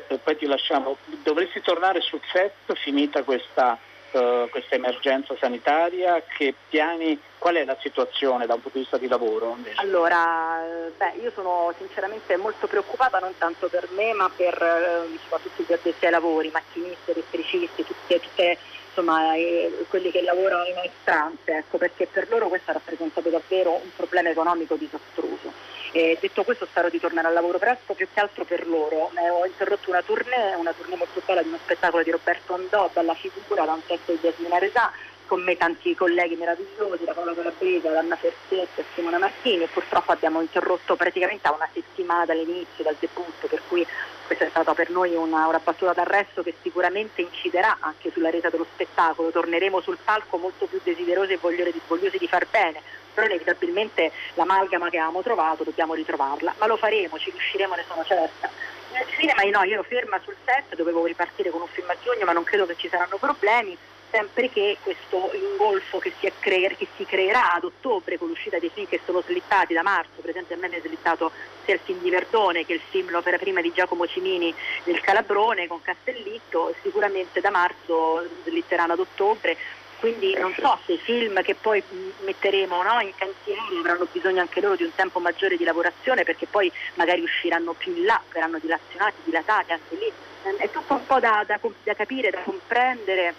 eh, 0.09 0.17
poi 0.19 0.37
ti 0.37 0.45
lasciamo, 0.45 0.97
dovresti 1.23 1.59
tornare 1.61 2.01
sul 2.01 2.21
set 2.31 2.53
finita 2.75 3.23
questa, 3.23 3.75
uh, 4.11 4.47
questa, 4.47 4.75
emergenza 4.75 5.35
sanitaria, 5.39 6.21
che 6.37 6.53
piani, 6.69 7.19
qual 7.39 7.55
è 7.55 7.65
la 7.65 7.75
situazione 7.81 8.45
da 8.45 8.53
un 8.53 8.61
punto 8.61 8.77
di 8.77 8.83
vista 8.83 8.99
di 8.99 9.07
lavoro? 9.07 9.55
Invece? 9.57 9.81
Allora, 9.81 10.63
beh, 10.95 11.13
io 11.19 11.31
sono 11.33 11.73
sinceramente 11.79 12.37
molto 12.37 12.67
preoccupata 12.67 13.17
non 13.17 13.35
tanto 13.39 13.69
per 13.69 13.87
me 13.95 14.13
ma 14.13 14.29
per 14.29 15.07
soprattutto 15.23 15.63
gli 15.65 15.73
addetti 15.73 16.05
ai 16.05 16.11
lavori, 16.11 16.51
macchinisti, 16.51 17.09
elettricisti, 17.09 17.83
tutte, 17.83 18.19
tutte 18.19 18.57
insomma, 18.89 19.35
eh, 19.35 19.85
quelli 19.87 20.11
che 20.11 20.21
lavorano 20.21 20.65
in 20.65 20.75
maestranze, 20.75 21.57
ecco, 21.57 21.77
perché 21.77 22.07
per 22.07 22.27
loro 22.29 22.47
questo 22.49 22.71
ha 22.71 22.73
rappresentato 22.73 23.29
davvero 23.29 23.73
un 23.73 23.89
problema 23.95 24.29
economico 24.29 24.75
disastroso. 24.75 25.53
E 25.91 26.17
detto 26.19 26.43
questo 26.43 26.65
spero 26.65 26.89
di 26.89 26.99
tornare 26.99 27.27
al 27.27 27.33
lavoro 27.33 27.57
presto, 27.57 27.93
più 27.93 28.07
che 28.13 28.19
altro 28.19 28.43
per 28.43 28.67
loro. 28.67 29.11
Eh, 29.15 29.29
ho 29.29 29.45
interrotto 29.45 29.89
una 29.89 30.03
tournée, 30.03 30.55
una 30.55 30.73
tournée 30.73 30.97
molto 30.97 31.21
bella 31.25 31.41
di 31.41 31.47
uno 31.47 31.57
spettacolo 31.57 32.03
di 32.03 32.11
Roberto 32.11 32.53
Andò, 32.53 32.89
dalla 32.93 33.15
figura, 33.15 33.65
da 33.65 33.73
un 33.73 33.85
testo 33.85 34.11
di 34.11 34.19
Yasmina 34.21 34.59
Resà, 34.59 34.91
con 35.25 35.43
me 35.43 35.55
tanti 35.57 35.93
colleghi 35.95 36.35
meravigliosi, 36.35 37.05
la 37.05 37.13
Paola 37.13 37.35
Calabrese, 37.35 37.89
l'Anna 37.89 38.15
Ferzetti 38.15 38.81
e 38.81 38.83
Simona 38.95 39.19
Martini 39.19 39.63
e 39.63 39.67
purtroppo 39.67 40.11
abbiamo 40.11 40.41
interrotto 40.41 40.95
praticamente 40.95 41.47
a 41.47 41.53
una 41.53 41.69
settimana 41.71 42.25
dall'inizio, 42.25 42.83
dal 42.83 42.95
debutto, 42.99 43.45
per 43.47 43.61
cui 43.67 43.85
questa 44.29 44.45
è 44.45 44.49
stata 44.49 44.75
per 44.75 44.91
noi 44.91 45.15
una, 45.15 45.47
una 45.47 45.57
battuta 45.57 45.91
d'arresto 45.91 46.43
che 46.43 46.53
sicuramente 46.61 47.21
inciderà 47.21 47.77
anche 47.79 48.11
sulla 48.11 48.29
resa 48.29 48.49
dello 48.49 48.67
spettacolo, 48.71 49.31
torneremo 49.31 49.81
sul 49.81 49.97
palco 50.03 50.37
molto 50.37 50.67
più 50.67 50.79
desiderosi 50.83 51.33
e 51.33 51.39
vogliosi, 51.41 52.19
di 52.19 52.27
far 52.27 52.45
bene, 52.45 52.79
però 53.11 53.25
inevitabilmente 53.25 54.11
l'amalgama 54.35 54.91
che 54.91 54.97
avevamo 54.97 55.23
trovato 55.23 55.63
dobbiamo 55.63 55.95
ritrovarla, 55.95 56.53
ma 56.59 56.67
lo 56.67 56.77
faremo, 56.77 57.17
ci 57.17 57.31
riusciremo, 57.31 57.73
ne 57.73 57.83
sono 57.87 58.03
certa. 58.03 58.51
Nel 58.91 59.05
cinema 59.17 59.41
no, 59.41 59.63
io 59.63 59.73
ero 59.73 59.83
ferma 59.83 60.19
sul 60.23 60.35
set, 60.45 60.75
dovevo 60.75 61.03
ripartire 61.07 61.49
con 61.49 61.61
un 61.61 61.67
film 61.67 61.89
a 61.89 61.95
giugno, 61.99 62.25
ma 62.25 62.31
non 62.31 62.43
credo 62.43 62.67
che 62.67 62.75
ci 62.77 62.87
saranno 62.87 63.17
problemi 63.17 63.75
sempre 64.11 64.49
che 64.49 64.77
questo 64.81 65.31
ingolfo 65.33 65.99
che 65.99 66.13
si, 66.19 66.31
cre- 66.39 66.75
che 66.75 66.87
si, 66.95 67.05
creerà 67.05 67.53
ad 67.53 67.63
ottobre 67.63 68.17
con 68.17 68.27
l'uscita 68.27 68.59
dei 68.59 68.69
film 68.69 68.87
che 68.87 69.01
sono 69.05 69.21
slittati 69.21 69.73
da 69.73 69.83
marzo, 69.83 70.21
per 70.21 70.31
esempio 70.31 70.55
a 70.55 70.59
me 70.59 70.69
mi 70.69 70.75
è 70.75 70.81
slittato 70.81 71.31
sia 71.65 71.75
il 71.75 71.81
film 71.83 72.01
di 72.01 72.09
Verdone 72.09 72.65
che 72.65 72.73
il 72.73 72.81
film 72.89 73.09
l'opera 73.09 73.37
prima 73.37 73.61
di 73.61 73.71
Giacomo 73.71 74.07
Cimini 74.07 74.53
del 74.83 74.99
Calabrone 75.01 75.67
con 75.67 75.81
Castellitto, 75.81 76.73
sicuramente 76.81 77.39
da 77.41 77.51
marzo 77.51 78.25
slitteranno 78.45 78.93
ad 78.93 78.99
ottobre, 78.99 79.57
quindi 79.99 80.33
non 80.35 80.53
so 80.57 80.79
se 80.85 80.93
i 80.93 80.97
film 80.99 81.41
che 81.41 81.55
poi 81.55 81.83
metteremo 82.23 82.81
no, 82.81 83.01
in 83.01 83.13
cantiere 83.15 83.59
avranno 83.79 84.07
bisogno 84.11 84.39
anche 84.39 84.61
loro 84.61 84.75
di 84.75 84.83
un 84.83 84.95
tempo 84.95 85.19
maggiore 85.19 85.57
di 85.57 85.65
lavorazione 85.65 86.23
perché 86.23 86.47
poi 86.47 86.71
magari 86.95 87.21
usciranno 87.21 87.73
più 87.73 87.93
in 87.93 88.05
là, 88.05 88.21
verranno 88.31 88.59
dilazionati, 88.59 89.21
dilatati 89.25 89.73
anche 89.73 89.95
lì. 89.95 90.11
È 90.57 90.69
tutto 90.69 90.93
un 90.93 91.05
po' 91.05 91.19
da, 91.19 91.43
da, 91.45 91.59
da 91.83 91.93
capire, 91.95 92.29
da 92.29 92.39
comprendere 92.43 93.35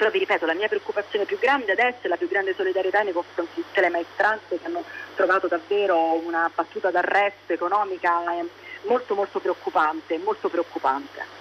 però 0.00 0.10
vi 0.10 0.20
ripeto 0.20 0.46
la 0.46 0.54
mia 0.54 0.66
preoccupazione 0.66 1.26
più 1.26 1.38
grande 1.38 1.72
adesso 1.72 1.98
è 2.00 2.08
la 2.08 2.16
più 2.16 2.26
grande 2.26 2.54
solidarietà 2.54 3.02
nei 3.02 3.12
confronti 3.12 3.52
di 3.56 3.62
tutte 3.66 3.82
le 3.82 3.90
maestranze 3.90 4.58
che 4.58 4.64
hanno 4.64 4.82
trovato 5.14 5.46
davvero 5.46 6.14
una 6.24 6.50
battuta 6.54 6.90
d'arresto 6.90 7.52
economica 7.52 8.22
eh, 8.32 8.48
molto 8.84 9.14
molto 9.14 9.40
preoccupante, 9.40 10.16
molto 10.16 10.48
preoccupante. 10.48 11.38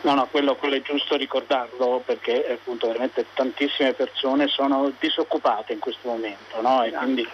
No, 0.00 0.14
no, 0.14 0.26
quello, 0.28 0.56
quello, 0.56 0.76
è 0.76 0.80
giusto 0.80 1.14
ricordarlo 1.16 2.02
perché 2.02 2.50
appunto 2.50 2.86
veramente 2.86 3.26
tantissime 3.34 3.92
persone 3.92 4.48
sono 4.48 4.90
disoccupate 4.98 5.74
in 5.74 5.78
questo 5.78 6.08
momento 6.08 6.58
no? 6.62 6.82
e 6.82 6.86
esatto. 6.86 7.04
quindi 7.04 7.28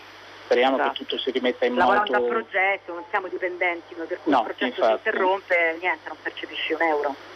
speriamo 0.46 0.74
esatto. 0.74 0.90
che 0.90 0.98
tutto 0.98 1.18
si 1.18 1.30
rimetta 1.30 1.64
in 1.64 1.74
moto. 1.74 1.92
Lavorando 1.92 2.16
a 2.16 2.28
progetto, 2.28 2.92
non 2.92 3.04
siamo 3.08 3.28
dipendenti, 3.28 3.94
per 3.94 4.18
cui 4.20 4.32
no, 4.32 4.38
il 4.38 4.44
progetto 4.46 4.80
infatti. 4.80 5.00
si 5.00 5.08
interrompe, 5.08 5.76
niente, 5.80 6.08
non 6.08 6.16
percepisci 6.20 6.72
un 6.72 6.82
euro. 6.82 7.35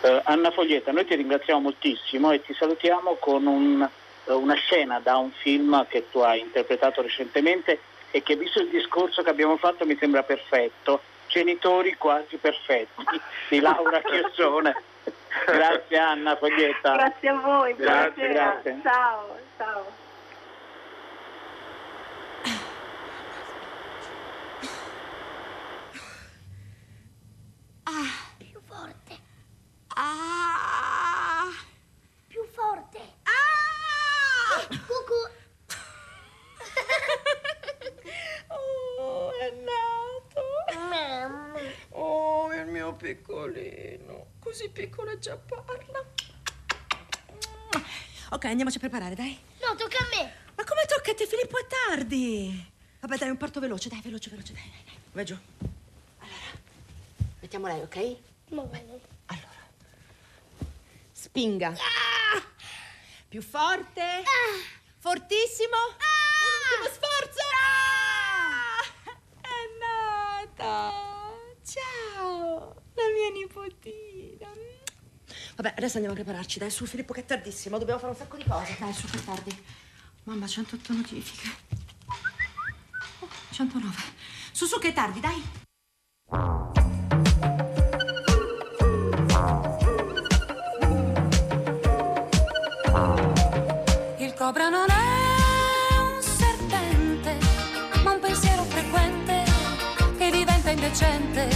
Eh, 0.00 0.22
Anna 0.24 0.50
Foglietta, 0.50 0.92
noi 0.92 1.04
ti 1.06 1.16
ringraziamo 1.16 1.60
moltissimo 1.60 2.30
e 2.30 2.40
ti 2.40 2.54
salutiamo 2.54 3.14
con 3.14 3.46
un, 3.46 3.88
eh, 4.26 4.32
una 4.32 4.54
scena 4.54 5.00
da 5.00 5.16
un 5.16 5.30
film 5.32 5.86
che 5.88 6.08
tu 6.10 6.20
hai 6.20 6.40
interpretato 6.40 7.02
recentemente 7.02 7.80
e 8.10 8.22
che 8.22 8.36
visto 8.36 8.60
il 8.60 8.68
discorso 8.68 9.22
che 9.22 9.30
abbiamo 9.30 9.56
fatto 9.56 9.84
mi 9.84 9.96
sembra 9.98 10.22
perfetto, 10.22 11.00
Genitori 11.26 11.96
quasi 11.96 12.36
perfetti 12.36 13.04
di 13.48 13.60
Laura 13.60 14.00
Chiassone. 14.00 14.82
grazie 15.44 15.98
Anna 15.98 16.36
Foglietta. 16.36 16.92
Grazie 16.92 17.28
a 17.28 17.34
voi, 17.34 17.74
grazie, 17.74 18.28
grazie. 18.28 18.80
Ciao, 18.82 19.36
ciao. 19.56 20.06
Ah! 27.84 28.26
Più 32.28 32.44
forte. 32.52 33.00
Ah! 33.24 34.64
Cucù. 34.68 35.28
oh, 38.46 39.32
è 39.40 39.50
nato. 39.50 40.40
Mamma. 40.88 41.58
Oh, 41.90 42.54
il 42.54 42.66
mio 42.66 42.94
piccolino. 42.94 44.34
Così 44.38 44.68
piccolo 44.68 45.10
e 45.10 45.18
già 45.18 45.36
parla. 45.36 46.06
Ok, 48.30 48.44
andiamoci 48.44 48.76
a 48.76 48.80
preparare, 48.80 49.16
dai. 49.16 49.36
No, 49.60 49.74
tocca 49.74 49.98
a 49.98 50.06
me. 50.14 50.32
Ma 50.54 50.62
come 50.62 50.84
tocca 50.86 51.10
a 51.10 51.14
te, 51.14 51.26
Filippo? 51.26 51.58
È 51.58 51.66
tardi. 51.66 52.70
Vabbè, 53.00 53.16
dai, 53.16 53.30
un 53.30 53.36
parto 53.36 53.58
veloce, 53.58 53.88
dai, 53.88 54.00
veloce, 54.00 54.30
veloce, 54.30 54.52
dai, 54.52 54.62
dai, 54.62 54.82
dai. 54.84 54.96
Vai 55.10 55.24
giù. 55.24 55.36
Allora, 56.18 56.56
mettiamo 57.40 57.66
lei, 57.66 57.80
ok? 57.80 58.16
Va 58.50 58.62
bene. 58.62 59.16
Spinga. 61.20 61.70
Ah! 61.70 62.42
Più 63.26 63.42
forte. 63.42 64.00
Ah! 64.00 64.22
Fortissimo. 64.98 65.74
Ah! 65.74 66.38
Un 66.46 66.52
ultimo 66.62 66.94
sforzo. 66.94 67.42
Ah! 67.58 68.80
È 69.40 69.58
nata. 70.54 70.92
Ciao, 71.64 72.82
la 72.94 73.02
mia 73.12 73.30
nipotina. 73.32 74.48
Vabbè, 75.56 75.74
adesso 75.76 75.96
andiamo 75.96 76.16
a 76.16 76.22
prepararci. 76.22 76.60
Dai, 76.60 76.70
su 76.70 76.86
Filippo, 76.86 77.12
che 77.12 77.22
è 77.22 77.24
tardissimo. 77.24 77.78
Dobbiamo 77.78 77.98
fare 77.98 78.12
un 78.12 78.18
sacco 78.18 78.36
di 78.36 78.44
cose. 78.44 78.76
Dai, 78.78 78.92
su, 78.92 79.08
che 79.08 79.18
è 79.18 79.24
tardi. 79.24 79.64
Mamma, 80.22 80.46
108 80.46 80.92
notifiche. 80.92 81.50
Oh, 83.18 83.28
109. 83.50 83.96
Su, 84.52 84.66
su, 84.66 84.78
che 84.78 84.90
è 84.90 84.92
tardi, 84.92 85.18
dai. 85.18 85.67
Cobra 94.48 94.70
non 94.70 94.86
è 94.88 95.98
un 95.98 96.22
serpente, 96.22 97.36
ma 98.02 98.12
un 98.12 98.18
pensiero 98.18 98.62
frequente 98.62 99.44
che 100.16 100.30
diventa 100.30 100.70
indecente. 100.70 101.50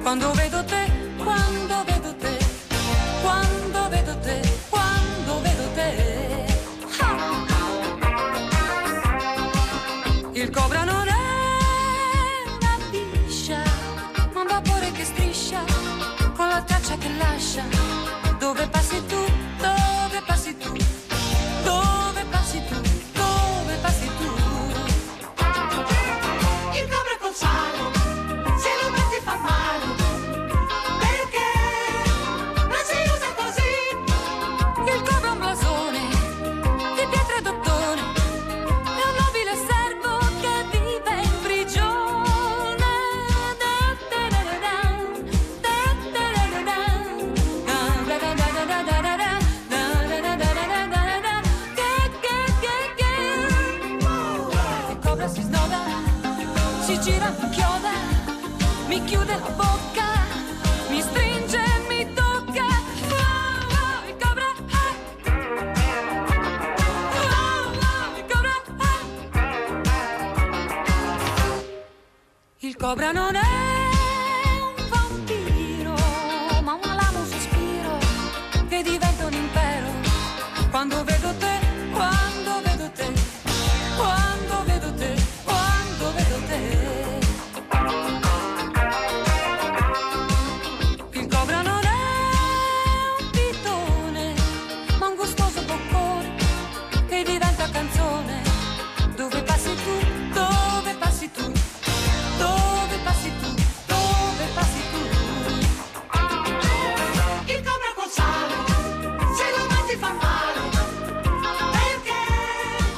Quando 0.00 0.30
vedo 0.34 0.49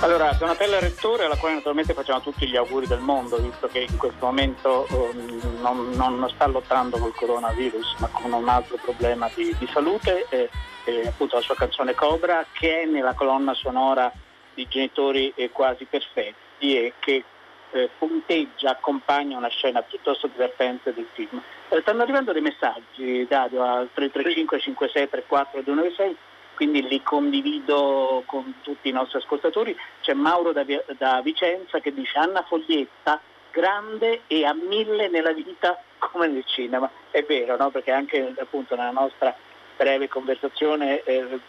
Allora, 0.02 0.32
Donatella 0.32 0.80
Rettore, 0.80 1.26
alla 1.26 1.37
quale 1.37 1.54
naturalmente 1.54 1.94
facciamo 1.94 2.21
tutti 2.21 2.49
gli 2.49 2.56
auguri 2.56 2.88
del 2.88 2.99
mondo, 2.99 3.37
visto 3.37 3.68
che 3.68 3.87
in 3.88 3.97
questo 3.97 4.26
momento 4.26 4.85
ehm, 4.88 5.61
non, 5.61 5.90
non 5.90 6.28
sta 6.35 6.49
lottando 6.49 6.99
col 6.99 7.14
coronavirus, 7.14 7.99
ma 7.99 8.09
con 8.09 8.32
un 8.32 8.49
altro 8.49 8.78
problema 8.82 9.30
di, 9.32 9.54
di 9.56 9.66
salute, 9.73 10.26
eh, 10.28 10.50
eh, 10.87 11.06
appunto 11.06 11.37
la 11.37 11.42
sua 11.42 11.54
canzone 11.54 11.94
Cobra, 11.94 12.44
che 12.50 12.82
è 12.82 12.85
nella 12.85 13.14
colonna 13.14 13.54
sonora 13.54 14.11
di 14.54 14.66
Genitori 14.66 15.32
quasi 15.52 15.85
perfetti 15.85 16.76
e 16.76 16.94
che 16.99 17.23
eh, 17.71 17.88
punteggia, 17.97 18.71
accompagna 18.71 19.37
una 19.37 19.50
scena 19.50 19.82
piuttosto 19.82 20.26
divertente 20.26 20.92
del 20.92 21.06
film. 21.12 21.40
Eh, 21.68 21.80
stanno 21.80 22.02
arrivando 22.02 22.32
dei 22.32 22.42
messaggi, 22.42 23.25
Dario, 23.28 23.62
al 23.62 23.88
335 23.94 24.59
56 24.59 25.09
34 25.09 25.62
296 25.62 26.16
quindi 26.54 26.87
li 26.87 27.02
condivido 27.02 28.23
con 28.26 28.54
tutti 28.62 28.88
i 28.88 28.92
nostri 28.92 29.18
ascoltatori. 29.18 29.76
C'è 30.00 30.14
Mauro 30.14 30.52
da, 30.52 30.64
da 30.99 31.21
Vicenza 31.23 31.80
che 31.80 31.92
dice 31.92 32.18
Anna 32.18 32.42
Foglietta, 32.42 33.21
grande 33.50 34.23
e 34.26 34.44
a 34.44 34.54
mille 34.54 35.09
nella 35.09 35.32
vita 35.32 35.80
come 35.99 36.26
nel 36.26 36.44
cinema. 36.47 36.90
È 37.11 37.23
vero, 37.23 37.56
no? 37.56 37.71
perché 37.71 37.92
anche 37.92 38.35
appunto 38.38 38.75
nella 38.75 38.90
nostra 38.90 39.35
breve 39.76 40.09
conversazione 40.09 41.02
eh, 41.02 41.40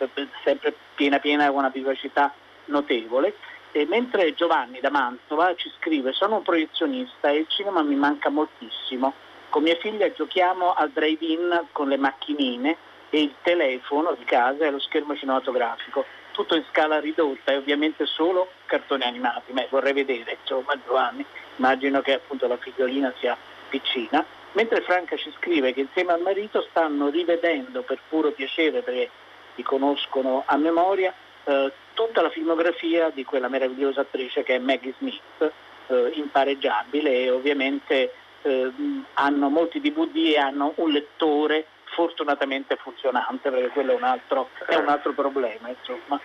sempre 0.43 0.74
piena 0.95 1.19
piena 1.19 1.48
con 1.48 1.57
una 1.57 1.69
vivacità 1.69 2.33
notevole. 2.65 3.36
E 3.72 3.86
mentre 3.88 4.36
Giovanni 4.36 4.79
da 4.79 4.91
Mantova 4.91 5.55
ci 5.55 5.72
scrive 5.77 6.13
sono 6.13 6.38
un 6.38 6.43
proiezionista 6.43 7.29
e 7.29 7.38
il 7.38 7.48
cinema 7.48 7.81
mi 7.81 7.95
manca 7.95 8.29
moltissimo. 8.29 9.13
Con 9.50 9.63
mia 9.63 9.75
figlia 9.77 10.12
giochiamo 10.12 10.74
al 10.74 10.91
drive-in 10.91 11.67
con 11.72 11.88
le 11.88 11.98
macchinine 11.98 12.77
e 13.13 13.22
il 13.22 13.36
telefono 13.43 14.15
di 14.17 14.24
casa 14.24 14.65
e 14.65 14.72
lo 14.72 14.79
schermo 14.79 15.15
cinematografico, 15.15 16.03
tutto 16.32 16.55
in 16.55 16.63
scala 16.72 17.00
ridotta 17.00 17.51
e 17.51 17.58
ovviamente 17.58 18.08
solo 18.08 18.50
cartoni 18.65 19.03
animati. 19.03 19.53
Ma 19.53 19.63
vorrei 19.70 19.93
vedere, 19.93 20.38
insomma, 20.41 20.74
Giovanni, 20.84 21.24
immagino 21.58 22.01
che 22.01 22.13
appunto 22.13 22.48
la 22.48 22.58
figliolina 22.58 23.13
sia 23.20 23.38
piccina. 23.70 24.25
Mentre 24.53 24.82
Franca 24.82 25.15
ci 25.15 25.32
scrive 25.38 25.74
che 25.74 25.82
insieme 25.82 26.12
al 26.12 26.22
marito 26.22 26.65
stanno 26.70 27.10
rivedendo 27.10 27.84
per 27.84 28.00
puro 28.10 28.32
piacere, 28.32 28.82
perché 28.82 29.12
li 29.53 29.63
conoscono 29.63 30.41
a 30.48 30.58
memoria, 30.58 31.13
eh, 31.43 31.72
tutta 31.93 32.24
la 32.24 32.32
filmografia 32.32 33.12
di 33.12 33.24
quella 33.24 33.48
meravigliosa 33.48 34.01
attrice 34.01 34.41
che 34.41 34.55
è 34.55 34.60
Maggie 34.60 34.96
Smith, 34.98 35.51
eh, 35.86 36.12
impareggiabile 36.15 37.12
e 37.12 37.29
ovviamente 37.29 38.12
eh, 38.41 38.72
hanno 39.13 39.50
molti 39.50 39.79
DVD 39.79 40.34
e 40.34 40.38
hanno 40.38 40.74
un 40.77 40.89
lettore 40.89 41.67
fortunatamente 41.93 42.75
funzionante 42.75 43.50
perché 43.50 43.69
quello 43.69 43.93
è 43.93 43.95
un 43.95 44.03
altro, 44.03 44.50
è 44.65 44.75
un 44.75 44.89
altro 44.89 45.13
problema 45.13 45.69
insomma. 45.69 46.19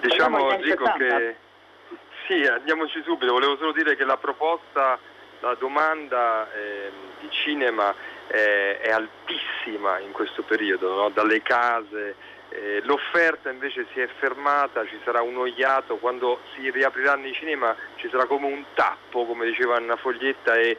Diciamo 0.00 0.50
70. 0.50 0.96
che 0.96 1.36
sì, 2.26 2.44
andiamoci 2.44 3.02
subito, 3.02 3.32
volevo 3.32 3.56
solo 3.56 3.72
dire 3.72 3.96
che 3.96 4.04
la 4.04 4.18
proposta, 4.18 4.98
la 5.40 5.54
domanda 5.54 6.46
ehm, 6.52 6.92
di 7.20 7.30
cinema 7.30 7.94
eh, 8.26 8.78
è 8.80 8.90
altissima 8.90 9.98
in 9.98 10.12
questo 10.12 10.42
periodo, 10.42 10.94
no? 10.94 11.08
dalle 11.08 11.40
case, 11.40 12.14
eh, 12.50 12.80
l'offerta 12.84 13.50
invece 13.50 13.86
si 13.92 14.00
è 14.00 14.06
fermata, 14.18 14.86
ci 14.86 15.00
sarà 15.04 15.22
un 15.22 15.38
oiato, 15.38 15.96
quando 15.96 16.40
si 16.54 16.70
riapriranno 16.70 17.26
i 17.26 17.32
cinema 17.32 17.74
ci 17.96 18.08
sarà 18.10 18.26
come 18.26 18.46
un 18.46 18.62
tappo, 18.74 19.24
come 19.24 19.46
diceva 19.46 19.76
Anna 19.76 19.96
Foglietta, 19.96 20.54
e 20.56 20.76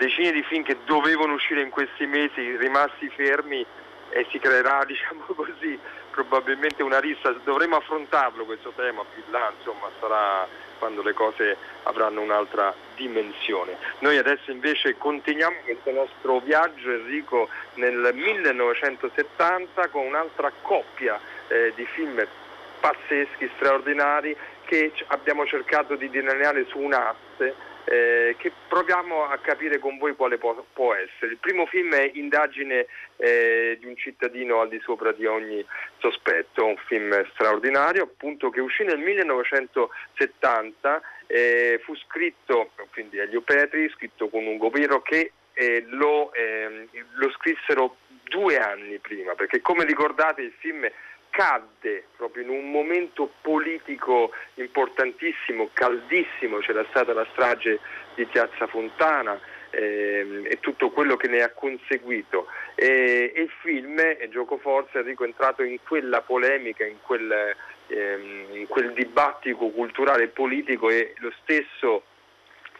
decine 0.00 0.32
di 0.32 0.42
film 0.42 0.62
che 0.62 0.78
dovevano 0.86 1.34
uscire 1.34 1.60
in 1.60 1.68
questi 1.68 2.06
mesi 2.06 2.56
rimasti 2.56 3.10
fermi 3.10 3.64
e 4.08 4.26
si 4.30 4.38
creerà, 4.38 4.82
diciamo 4.88 5.24
così, 5.26 5.78
probabilmente 6.10 6.82
una 6.82 6.98
rissa. 6.98 7.30
Dovremo 7.44 7.76
affrontarlo 7.76 8.46
questo 8.46 8.72
tema 8.74 9.04
più 9.12 9.22
là, 9.30 9.52
insomma, 9.56 9.88
sarà 10.00 10.48
quando 10.78 11.02
le 11.02 11.12
cose 11.12 11.54
avranno 11.82 12.22
un'altra 12.22 12.74
dimensione. 12.96 13.76
Noi 13.98 14.16
adesso 14.16 14.50
invece 14.50 14.96
continuiamo 14.96 15.56
questo 15.64 15.90
nostro 15.90 16.40
viaggio, 16.40 16.90
Enrico, 16.90 17.50
nel 17.74 18.10
1970 18.14 19.88
con 19.88 20.06
un'altra 20.06 20.50
coppia 20.62 21.20
eh, 21.48 21.74
di 21.74 21.84
film 21.84 22.26
pazzeschi, 22.80 23.50
straordinari, 23.56 24.34
che 24.64 24.92
abbiamo 25.08 25.44
cercato 25.44 25.96
di 25.96 26.08
delineare 26.08 26.64
su 26.68 26.78
un 26.78 26.94
asse 26.94 27.68
eh, 27.84 28.36
che 28.38 28.52
proviamo 28.68 29.24
a 29.24 29.38
capire 29.38 29.78
con 29.78 29.96
voi 29.98 30.14
quale 30.14 30.38
può, 30.38 30.64
può 30.72 30.94
essere. 30.94 31.32
Il 31.32 31.38
primo 31.38 31.66
film 31.66 31.92
è 31.94 32.10
Indagine 32.14 32.86
eh, 33.16 33.76
di 33.80 33.86
un 33.86 33.96
cittadino 33.96 34.60
al 34.60 34.68
di 34.68 34.78
sopra 34.80 35.10
di 35.12 35.26
ogni 35.26 35.66
sospetto, 35.98 36.64
un 36.64 36.76
film 36.86 37.28
straordinario 37.32 38.04
appunto 38.04 38.50
che 38.50 38.60
uscì 38.60 38.84
nel 38.84 38.98
1970, 38.98 41.02
eh, 41.26 41.80
fu 41.84 41.96
scritto, 41.96 42.70
quindi 42.92 43.18
Elio 43.18 43.42
Petri, 43.42 43.90
scritto 43.90 44.28
con 44.28 44.46
un 44.46 44.58
Pirro 44.70 45.02
che 45.02 45.32
eh, 45.52 45.84
lo, 45.88 46.32
ehm, 46.32 46.86
lo 47.14 47.28
scrissero 47.32 47.96
due 48.30 48.58
anni 48.58 48.98
prima, 48.98 49.34
perché 49.34 49.60
come 49.60 49.84
ricordate 49.84 50.42
il 50.42 50.52
film 50.58 50.88
cadde 51.30 52.04
proprio 52.16 52.42
in 52.42 52.50
un 52.50 52.70
momento 52.70 53.30
politico 53.40 54.32
importantissimo, 54.54 55.70
caldissimo, 55.72 56.58
c'era 56.58 56.84
stata 56.90 57.12
la 57.12 57.26
strage 57.30 57.80
di 58.14 58.26
Piazza 58.26 58.66
Fontana 58.66 59.40
ehm, 59.70 60.46
e 60.46 60.58
tutto 60.60 60.90
quello 60.90 61.16
che 61.16 61.28
ne 61.28 61.42
ha 61.42 61.50
conseguito. 61.50 62.46
E, 62.74 63.32
e 63.34 63.42
il 63.42 63.50
film, 63.62 64.00
gioco 64.28 64.58
forza, 64.58 65.00
è 65.00 65.04
entrato 65.06 65.62
in 65.62 65.78
quella 65.86 66.20
polemica, 66.20 66.84
in 66.84 67.00
quel, 67.00 67.54
ehm, 67.86 68.46
in 68.52 68.66
quel 68.66 68.92
dibattito 68.92 69.68
culturale 69.70 70.24
e 70.24 70.28
politico 70.28 70.90
e 70.90 71.14
lo 71.18 71.32
stesso 71.42 72.02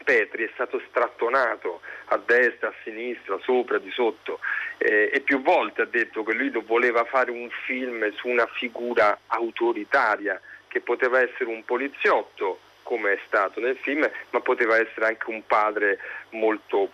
Petri 0.03 0.45
è 0.45 0.49
stato 0.53 0.81
strattonato 0.89 1.81
a 2.05 2.17
destra, 2.17 2.69
a 2.69 2.73
sinistra, 2.83 3.39
sopra, 3.41 3.77
di 3.77 3.91
sotto 3.91 4.39
eh, 4.77 5.09
e 5.13 5.19
più 5.21 5.41
volte 5.41 5.83
ha 5.83 5.85
detto 5.85 6.23
che 6.23 6.33
lui 6.33 6.49
voleva 6.65 7.03
fare 7.05 7.31
un 7.31 7.49
film 7.65 8.11
su 8.15 8.27
una 8.27 8.47
figura 8.47 9.19
autoritaria 9.27 10.39
che 10.67 10.81
poteva 10.81 11.21
essere 11.21 11.45
un 11.45 11.63
poliziotto 11.65 12.59
come 12.83 13.13
è 13.13 13.19
stato 13.25 13.59
nel 13.59 13.77
film, 13.77 14.09
ma 14.31 14.39
poteva 14.41 14.77
essere 14.77 15.05
anche 15.05 15.29
un 15.29 15.45
padre 15.45 15.99
molto 16.31 16.91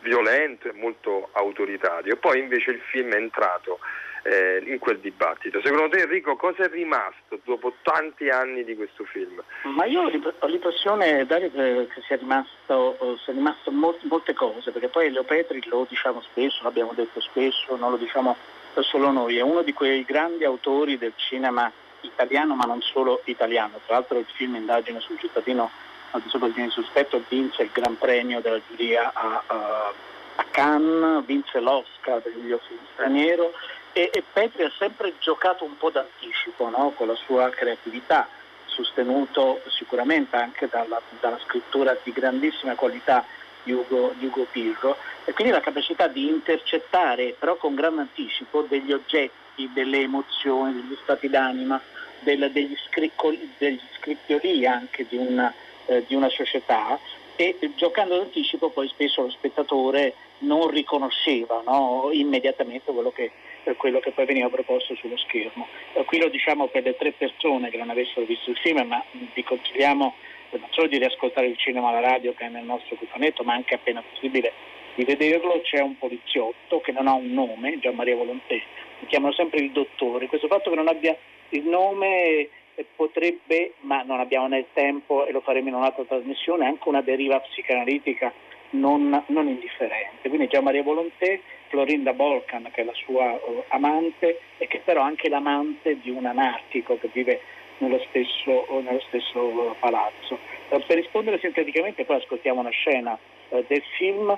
violento 0.00 0.68
e 0.68 0.72
molto 0.72 1.28
autoritario. 1.32 2.16
Poi 2.16 2.38
invece 2.38 2.72
il 2.72 2.80
film 2.80 3.12
è 3.12 3.16
entrato 3.16 3.78
eh, 4.22 4.62
in 4.66 4.78
quel 4.78 4.98
dibattito. 4.98 5.60
Secondo 5.62 5.88
te 5.88 6.02
Enrico 6.02 6.36
cosa 6.36 6.64
è 6.64 6.68
rimasto 6.68 7.40
dopo 7.44 7.74
tanti 7.82 8.28
anni 8.28 8.64
di 8.64 8.76
questo 8.76 9.04
film? 9.04 9.42
Ma 9.62 9.84
io 9.84 10.02
ho 10.02 10.08
l'imp- 10.08 10.34
ho 10.38 10.46
l'impressione, 10.46 11.24
Dario, 11.26 11.50
che 11.50 11.88
sia 12.06 12.16
rimasto, 12.16 13.18
sia 13.24 13.32
rimasto 13.32 13.70
mol- 13.70 13.98
molte 14.02 14.34
cose, 14.34 14.70
perché 14.70 14.88
poi 14.88 15.10
Leo 15.10 15.24
Petri 15.24 15.62
lo 15.68 15.86
diciamo 15.88 16.20
spesso, 16.22 16.62
l'abbiamo 16.62 16.92
detto 16.94 17.20
spesso, 17.20 17.76
non 17.76 17.90
lo 17.90 17.96
diciamo 17.96 18.36
solo 18.80 19.10
noi, 19.10 19.36
è 19.36 19.42
uno 19.42 19.62
di 19.62 19.72
quei 19.72 20.04
grandi 20.04 20.44
autori 20.44 20.96
del 20.96 21.12
cinema 21.16 21.70
italiano, 22.02 22.54
ma 22.54 22.64
non 22.64 22.80
solo 22.80 23.20
italiano. 23.24 23.80
Tra 23.84 23.96
l'altro 23.96 24.18
il 24.18 24.26
film 24.32 24.54
Indagine 24.54 25.00
sul 25.00 25.18
cittadino 25.18 25.70
al 26.12 26.20
di 26.22 26.28
sopra 26.28 26.48
di 26.48 26.70
sospetto 26.70 27.22
vinse 27.28 27.62
il 27.62 27.70
Gran 27.72 27.96
Premio 27.98 28.40
della 28.40 28.60
giuria 28.68 29.10
a, 29.12 29.42
a- 29.46 29.92
a 30.36 30.44
Cannes, 30.50 31.24
vinse 31.26 31.60
l'Oscar 31.60 32.20
del 32.22 32.34
miglior 32.36 32.60
film 32.66 32.80
straniero 32.94 33.52
e, 33.92 34.10
e 34.12 34.22
Petri 34.32 34.62
ha 34.64 34.72
sempre 34.78 35.14
giocato 35.18 35.64
un 35.64 35.76
po' 35.76 35.90
d'anticipo 35.90 36.68
no? 36.68 36.92
con 36.96 37.08
la 37.08 37.14
sua 37.14 37.48
creatività, 37.50 38.28
sostenuto 38.66 39.62
sicuramente 39.68 40.36
anche 40.36 40.68
dalla, 40.68 41.00
dalla 41.20 41.38
scrittura 41.44 41.96
di 42.02 42.12
grandissima 42.12 42.74
qualità 42.74 43.24
di 43.62 43.72
Ugo, 43.72 44.14
di 44.16 44.26
Ugo 44.26 44.46
Pirro 44.50 44.96
e 45.24 45.32
quindi 45.32 45.52
la 45.52 45.60
capacità 45.60 46.06
di 46.06 46.28
intercettare 46.28 47.34
però 47.38 47.56
con 47.56 47.74
grande 47.74 48.02
anticipo 48.02 48.62
degli 48.62 48.92
oggetti, 48.92 49.70
delle 49.74 50.00
emozioni, 50.00 50.72
degli 50.72 50.96
stati 51.02 51.28
d'anima, 51.28 51.80
del- 52.20 52.50
degli, 52.52 52.74
scriccoli- 52.88 53.54
degli 53.58 53.80
scricchioli 53.98 54.66
anche 54.66 55.06
di 55.08 55.16
una, 55.16 55.52
eh, 55.86 56.04
di 56.06 56.14
una 56.14 56.28
società 56.30 56.98
e 57.36 57.56
giocando 57.74 58.16
d'anticipo 58.18 58.68
poi 58.70 58.88
spesso 58.88 59.22
lo 59.22 59.30
spettatore 59.30 60.14
non 60.40 60.68
riconosceva 60.68 61.62
no, 61.64 62.10
immediatamente 62.12 62.92
quello 62.92 63.10
che, 63.10 63.30
per 63.62 63.76
quello 63.76 64.00
che 64.00 64.10
poi 64.10 64.24
veniva 64.24 64.48
proposto 64.48 64.94
sullo 64.96 65.16
schermo. 65.16 65.66
Qui 66.04 66.18
lo 66.18 66.28
diciamo 66.28 66.68
per 66.68 66.82
le 66.82 66.96
tre 66.96 67.12
persone 67.12 67.70
che 67.70 67.76
non 67.76 67.90
avessero 67.90 68.26
visto 68.26 68.50
il 68.50 68.56
film, 68.56 68.86
ma 68.86 69.02
vi 69.34 69.42
consigliamo 69.42 70.14
non 70.50 70.66
solo 70.70 70.88
di 70.88 70.98
riascoltare 70.98 71.46
il 71.46 71.56
cinema 71.56 71.88
alla 71.88 72.00
radio 72.00 72.34
che 72.34 72.46
è 72.46 72.48
nel 72.48 72.64
nostro 72.64 72.96
cofanetto, 72.96 73.44
ma 73.44 73.54
anche 73.54 73.74
appena 73.74 74.02
possibile 74.02 74.52
di 74.94 75.04
vederlo. 75.04 75.60
C'è 75.62 75.80
un 75.80 75.96
poliziotto 75.96 76.80
che 76.80 76.92
non 76.92 77.06
ha 77.06 77.12
un 77.12 77.32
nome, 77.32 77.78
Gian 77.78 77.94
Maria 77.94 78.16
Volontè, 78.16 78.60
lo 79.00 79.06
chiamano 79.06 79.32
sempre 79.34 79.60
il 79.60 79.70
dottore. 79.70 80.26
Questo 80.26 80.48
fatto 80.48 80.70
che 80.70 80.76
non 80.76 80.88
abbia 80.88 81.16
il 81.50 81.64
nome 81.64 82.48
eh, 82.74 82.86
potrebbe, 82.96 83.74
ma 83.80 84.02
non 84.02 84.20
abbiamo 84.20 84.48
né 84.48 84.58
il 84.58 84.66
tempo 84.72 85.26
e 85.26 85.32
lo 85.32 85.40
faremo 85.40 85.68
in 85.68 85.74
un'altra 85.74 86.04
trasmissione, 86.04 86.66
anche 86.66 86.88
una 86.88 87.02
deriva 87.02 87.40
psicanalitica 87.40 88.32
non, 88.70 89.24
non 89.26 89.48
indifferente. 89.48 90.28
Quindi 90.28 90.48
Gian 90.48 90.64
Maria 90.64 90.82
Volonté, 90.82 91.40
Florinda 91.68 92.12
Bolkan 92.12 92.68
che 92.72 92.82
è 92.82 92.84
la 92.84 92.94
sua 92.94 93.34
eh, 93.34 93.64
amante 93.68 94.40
e 94.58 94.66
che 94.66 94.80
però 94.84 95.02
è 95.02 95.04
anche 95.04 95.28
l'amante 95.28 95.98
di 96.00 96.10
un 96.10 96.26
anarchico 96.26 96.98
che 96.98 97.08
vive 97.12 97.40
nello 97.78 98.00
stesso, 98.08 98.66
nello 98.82 99.00
stesso 99.08 99.76
palazzo. 99.78 100.38
Eh, 100.68 100.80
per 100.86 100.96
rispondere 100.96 101.38
sinteticamente 101.38 102.04
poi 102.04 102.16
ascoltiamo 102.16 102.60
una 102.60 102.70
scena 102.70 103.18
eh, 103.48 103.64
del 103.66 103.82
film, 103.96 104.36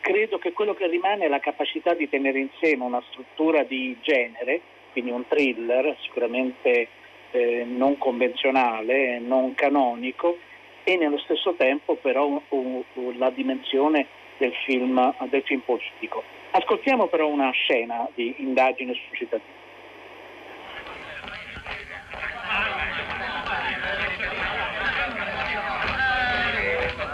credo 0.00 0.38
che 0.38 0.52
quello 0.52 0.74
che 0.74 0.88
rimane 0.88 1.26
è 1.26 1.28
la 1.28 1.38
capacità 1.38 1.94
di 1.94 2.08
tenere 2.08 2.40
insieme 2.40 2.82
una 2.82 3.02
struttura 3.10 3.62
di 3.62 3.96
genere, 4.02 4.60
quindi 4.90 5.12
un 5.12 5.24
thriller 5.28 5.96
sicuramente 6.00 6.88
eh, 7.30 7.64
non 7.64 7.96
convenzionale, 7.96 9.20
non 9.20 9.54
canonico 9.54 10.38
e 10.88 10.96
nello 10.96 11.18
stesso 11.18 11.52
tempo 11.58 11.96
però 11.96 12.26
un- 12.26 12.40
un- 12.48 13.18
la 13.18 13.28
dimensione 13.28 14.06
del 14.38 14.54
film, 14.64 15.14
del 15.28 15.42
film 15.42 15.60
politico. 15.60 16.24
Ascoltiamo 16.52 17.08
però 17.08 17.26
una 17.28 17.50
scena 17.50 18.08
di 18.14 18.34
indagine 18.38 18.94
sul 18.94 19.18
cittadino. 19.18 19.56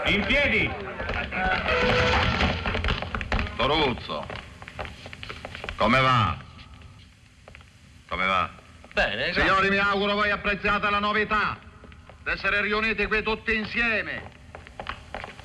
In 0.05 0.23
piedi! 0.25 0.71
Toruzzo, 3.57 4.25
come 5.75 5.99
va? 5.99 6.37
Come 8.07 8.25
va? 8.25 8.49
Bene, 8.93 9.15
grazie. 9.15 9.41
Signori, 9.41 9.69
mi 9.69 9.77
auguro 9.77 10.13
voi 10.13 10.29
apprezziate 10.31 10.89
la 10.89 10.99
novità 10.99 11.57
d'essere 12.25 12.59
riuniti 12.61 13.05
qui 13.05 13.21
tutti 13.21 13.55
insieme. 13.55 14.31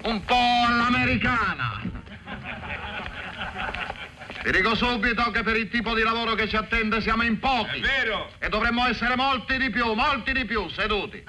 Un 0.05 0.25
po' 0.25 0.65
all'americana. 0.67 1.83
Vi 4.43 4.51
dico 4.51 4.75
subito 4.75 5.31
che 5.31 5.43
per 5.43 5.57
il 5.57 5.69
tipo 5.69 5.95
di 5.95 6.01
lavoro 6.01 6.35
che 6.35 6.49
ci 6.49 6.57
attende 6.57 7.03
siamo 7.03 7.23
in 7.23 7.39
pochi. 7.39 7.81
È 7.81 7.81
vero! 7.81 8.33
E 8.39 8.49
dovremmo 8.49 8.87
essere 8.87 9.15
molti 9.15 9.59
di 9.59 9.69
più, 9.69 9.93
molti 9.93 10.33
di 10.33 10.47
più, 10.47 10.71
seduti. 10.71 11.23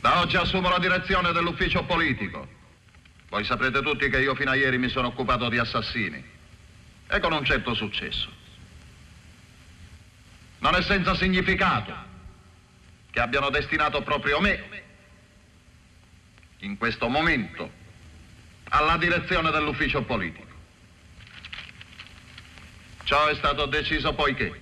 Da 0.00 0.20
oggi 0.20 0.36
assumo 0.36 0.68
la 0.68 0.78
direzione 0.78 1.32
dell'ufficio 1.32 1.82
politico. 1.84 2.46
Voi 3.30 3.42
saprete 3.44 3.80
tutti 3.80 4.10
che 4.10 4.20
io 4.20 4.34
fino 4.34 4.50
a 4.50 4.54
ieri 4.54 4.76
mi 4.76 4.90
sono 4.90 5.06
occupato 5.06 5.48
di 5.48 5.56
assassini. 5.56 6.22
E 7.08 7.20
con 7.20 7.32
un 7.32 7.44
certo 7.46 7.72
successo. 7.72 8.37
Non 10.58 10.74
è 10.74 10.82
senza 10.82 11.14
significato 11.14 11.94
che 13.10 13.20
abbiano 13.20 13.50
destinato 13.50 14.02
proprio 14.02 14.40
me, 14.40 14.82
in 16.58 16.76
questo 16.76 17.08
momento, 17.08 17.70
alla 18.70 18.96
direzione 18.96 19.50
dell'ufficio 19.50 20.02
politico. 20.02 20.46
Ciò 23.04 23.26
è 23.26 23.34
stato 23.36 23.66
deciso 23.66 24.12
poiché 24.14 24.60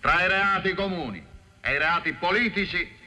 tra 0.00 0.24
i 0.24 0.28
reati 0.28 0.74
comuni 0.74 1.24
e 1.60 1.72
i 1.72 1.78
reati 1.78 2.12
politici 2.12 3.00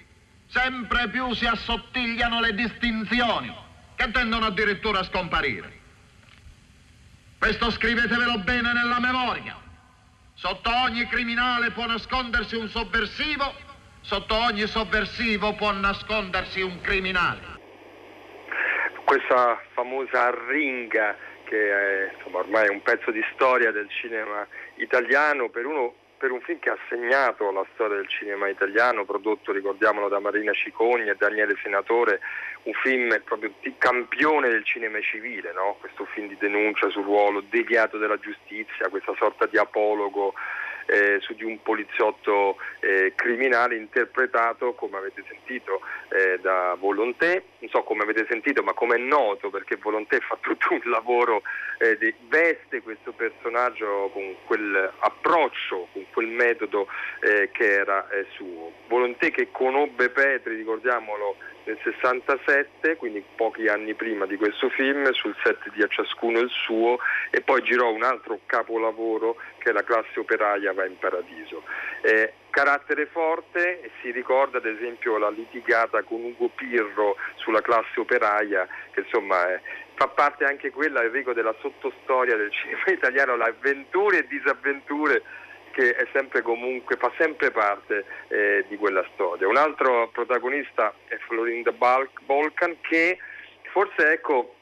sempre 0.48 1.10
più 1.10 1.34
si 1.34 1.46
assottigliano 1.46 2.40
le 2.40 2.54
distinzioni 2.54 3.54
che 3.96 4.12
tendono 4.12 4.48
addirittura 4.48 5.00
a 5.00 5.04
scomparire. 5.04 5.80
Questo 7.38 7.70
scrivetevelo 7.72 8.40
bene 8.40 8.74
nella 8.74 9.00
memoria. 9.00 9.65
Sotto 10.46 10.70
ogni 10.70 11.08
criminale 11.08 11.72
può 11.72 11.88
nascondersi 11.88 12.56
un 12.56 12.68
sovversivo, 12.70 13.52
sotto 14.02 14.36
ogni 14.36 14.68
sovversivo 14.68 15.56
può 15.56 15.72
nascondersi 15.72 16.62
un 16.62 16.80
criminale. 16.82 17.58
questa 19.06 19.60
famosa 19.74 20.30
ringa 20.48 21.18
che 21.46 21.72
è, 21.72 22.14
insomma, 22.14 22.40
ormai 22.40 22.68
è 22.68 22.70
un 22.70 22.84
pezzo 22.84 23.10
di 23.10 23.24
storia 23.34 23.72
del 23.72 23.90
cinema 23.90 24.48
italiano 24.76 25.50
per, 25.50 25.66
uno- 25.66 25.96
per 26.18 26.32
un 26.32 26.42
film 26.42 26.60
che 26.60 26.70
ha 26.70 26.78
segnato 26.90 27.52
la 27.52 27.66
storia 27.74 27.98
del 27.98 28.08
cinema 28.08 28.48
italiano, 28.48 29.06
prodotto, 29.06 29.52
ricordiamolo, 29.52 30.08
da 30.08 30.20
Marina 30.20 30.54
Cicogna 30.54 31.12
e 31.12 31.16
Daniele 31.16 31.56
Senatore, 31.62 32.20
un 32.64 32.74
film 32.74 33.22
proprio 33.24 33.54
di 33.62 33.74
campione 33.78 34.50
del 34.50 34.64
cinema 34.64 35.00
civile, 35.02 35.52
no? 35.54 35.78
questo 35.80 36.06
film 36.06 36.28
di 36.28 36.38
denuncia 36.38 36.90
sul 36.90 37.04
ruolo 37.04 37.44
deviato 37.50 37.98
della 37.98 38.18
giustizia, 38.18 38.90
questa 38.90 39.14
sorta 39.18 39.46
di 39.46 39.58
apologo 39.58 40.34
eh, 40.86 41.18
su 41.22 41.34
di 41.34 41.44
un 41.44 41.62
poliziotto 41.62 42.58
eh, 42.80 43.14
criminale 43.16 43.76
interpretato, 43.76 44.74
come 44.74 44.98
avete 44.98 45.24
sentito, 45.28 45.82
eh, 46.10 46.40
da 46.40 46.76
Volonté, 46.80 47.44
non 47.60 47.70
so 47.70 47.84
come 47.84 48.04
avete 48.04 48.26
sentito, 48.30 48.64
ma 48.64 48.74
come 48.74 48.96
è 48.96 49.00
noto, 49.00 49.50
perché 49.50 49.78
Volonté 49.78 50.20
fa 50.20 50.38
tutto 50.40 50.74
un 50.74 50.82
lavoro, 50.86 51.42
eh, 51.80 51.98
di, 51.98 52.14
veste 52.28 52.82
questo 52.82 53.12
personaggio 53.12 54.10
con 54.14 54.36
quel 54.46 54.92
approccio, 55.00 55.88
con 55.92 56.06
quel 56.12 56.28
metodo 56.28 56.88
eh, 57.22 57.50
che 57.52 57.72
era 57.72 58.08
eh, 58.10 58.26
suo. 58.34 58.72
Volonté 58.88 59.32
che 59.32 59.50
conobbe 59.52 60.10
Petri, 60.10 60.56
ricordiamolo, 60.56 61.36
nel 61.66 61.80
67, 61.84 62.96
quindi 62.96 63.24
pochi 63.36 63.68
anni 63.68 63.94
prima 63.96 64.26
di 64.26 64.38
questo 64.38 64.70
film, 64.70 65.12
sul 65.12 65.36
set 65.44 65.70
di 65.74 65.82
A 65.82 65.88
ciascuno 65.88 66.40
il 66.40 66.50
suo, 66.50 67.00
e 67.32 67.42
poi 67.42 67.62
girò 67.64 67.92
un 67.92 68.04
altro 68.04 68.40
capolavoro 68.46 69.36
che 69.58 69.70
è 69.70 69.74
La 69.74 69.84
classe 69.84 70.20
operaia 70.20 70.74
va 70.74 70.86
in 70.86 70.98
paradiso. 70.98 71.64
Eh, 72.02 72.34
carattere 72.52 73.08
forte, 73.08 73.90
si 74.02 74.12
ricorda 74.12 74.60
ad 74.60 74.66
esempio 74.66 75.18
la 75.18 75.30
litigata 75.30 76.04
con 76.04 76.24
Ugo 76.24 76.50
Pirro 76.50 77.18
sulla 77.36 77.62
classe 77.62 78.00
operaia, 78.00 78.68
che 78.92 79.02
insomma 79.02 79.50
è- 79.50 79.62
fa 79.96 80.08
parte 80.08 80.46
anche 80.46 80.70
quella, 80.72 81.04
Enrico, 81.04 81.34
della 81.34 81.56
sottostoria 81.60 82.36
del 82.36 82.52
cinema 82.52 82.84
italiano, 82.94 83.36
le 83.36 83.44
avventure 83.46 84.20
e 84.20 84.28
disavventure 84.28 85.24
è 85.82 86.08
sempre 86.14 86.42
comunque, 86.42 86.96
fa 86.98 87.12
sempre 87.18 87.52
parte 87.52 88.06
eh, 88.30 88.66
di 88.68 88.78
quella 88.78 89.06
storia. 89.14 89.48
Un 89.48 89.58
altro 89.58 90.10
protagonista 90.10 90.94
è 91.08 91.18
Florinda 91.28 91.72
Balk- 91.72 92.22
Bolkan 92.24 92.78
che 92.82 93.18
forse 93.72 94.14
ecco, 94.14 94.56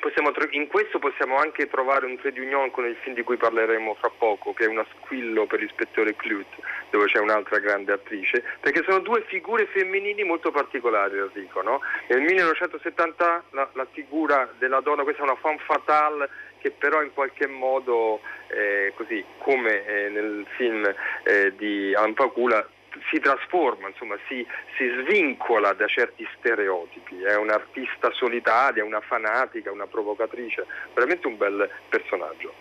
possiamo 0.00 0.32
in 0.50 0.66
questo 0.66 0.98
possiamo 0.98 1.36
anche 1.36 1.66
trovare 1.68 2.06
un 2.06 2.18
trade 2.18 2.38
union 2.38 2.70
con 2.70 2.84
il 2.84 2.96
film 2.96 3.14
di 3.14 3.22
cui 3.22 3.36
parleremo 3.36 3.94
fra 3.94 4.10
poco, 4.10 4.52
che 4.52 4.64
è 4.64 4.68
Una 4.68 4.84
squillo 4.98 5.46
per 5.46 5.60
l'ispettore 5.60 6.14
Clute, 6.14 6.56
dove 6.90 7.06
c'è 7.06 7.18
un'altra 7.18 7.58
grande 7.58 7.92
attrice, 7.92 8.44
perché 8.60 8.82
sono 8.86 8.98
due 8.98 9.22
figure 9.26 9.66
femminili 9.66 10.22
molto 10.24 10.50
particolari 10.50 11.18
Enrico. 11.18 11.62
No? 11.62 11.80
Nel 12.08 12.20
1970 12.20 13.44
la, 13.50 13.68
la 13.72 13.86
figura 13.92 14.52
della 14.58 14.80
donna, 14.80 15.04
questa 15.04 15.22
è 15.22 15.24
una 15.24 15.36
femme 15.36 15.58
fatale 15.64 16.28
che 16.64 16.70
però 16.70 17.02
in 17.02 17.12
qualche 17.12 17.46
modo, 17.46 18.20
eh, 18.48 18.63
così 19.04 19.24
come 19.38 19.84
eh, 19.86 20.08
nel 20.08 20.46
film 20.56 20.84
eh, 21.24 21.52
di 21.56 21.94
Alan 21.94 22.14
Pakula, 22.14 22.66
si 23.10 23.18
trasforma, 23.18 23.88
insomma, 23.88 24.16
si, 24.28 24.46
si 24.76 24.88
svincola 25.02 25.72
da 25.72 25.86
certi 25.86 26.26
stereotipi, 26.38 27.22
è 27.22 27.36
un'artista 27.36 28.10
solitaria, 28.12 28.84
una 28.84 29.00
fanatica, 29.00 29.72
una 29.72 29.86
provocatrice, 29.86 30.64
veramente 30.94 31.26
un 31.26 31.36
bel 31.36 31.68
personaggio. 31.88 32.52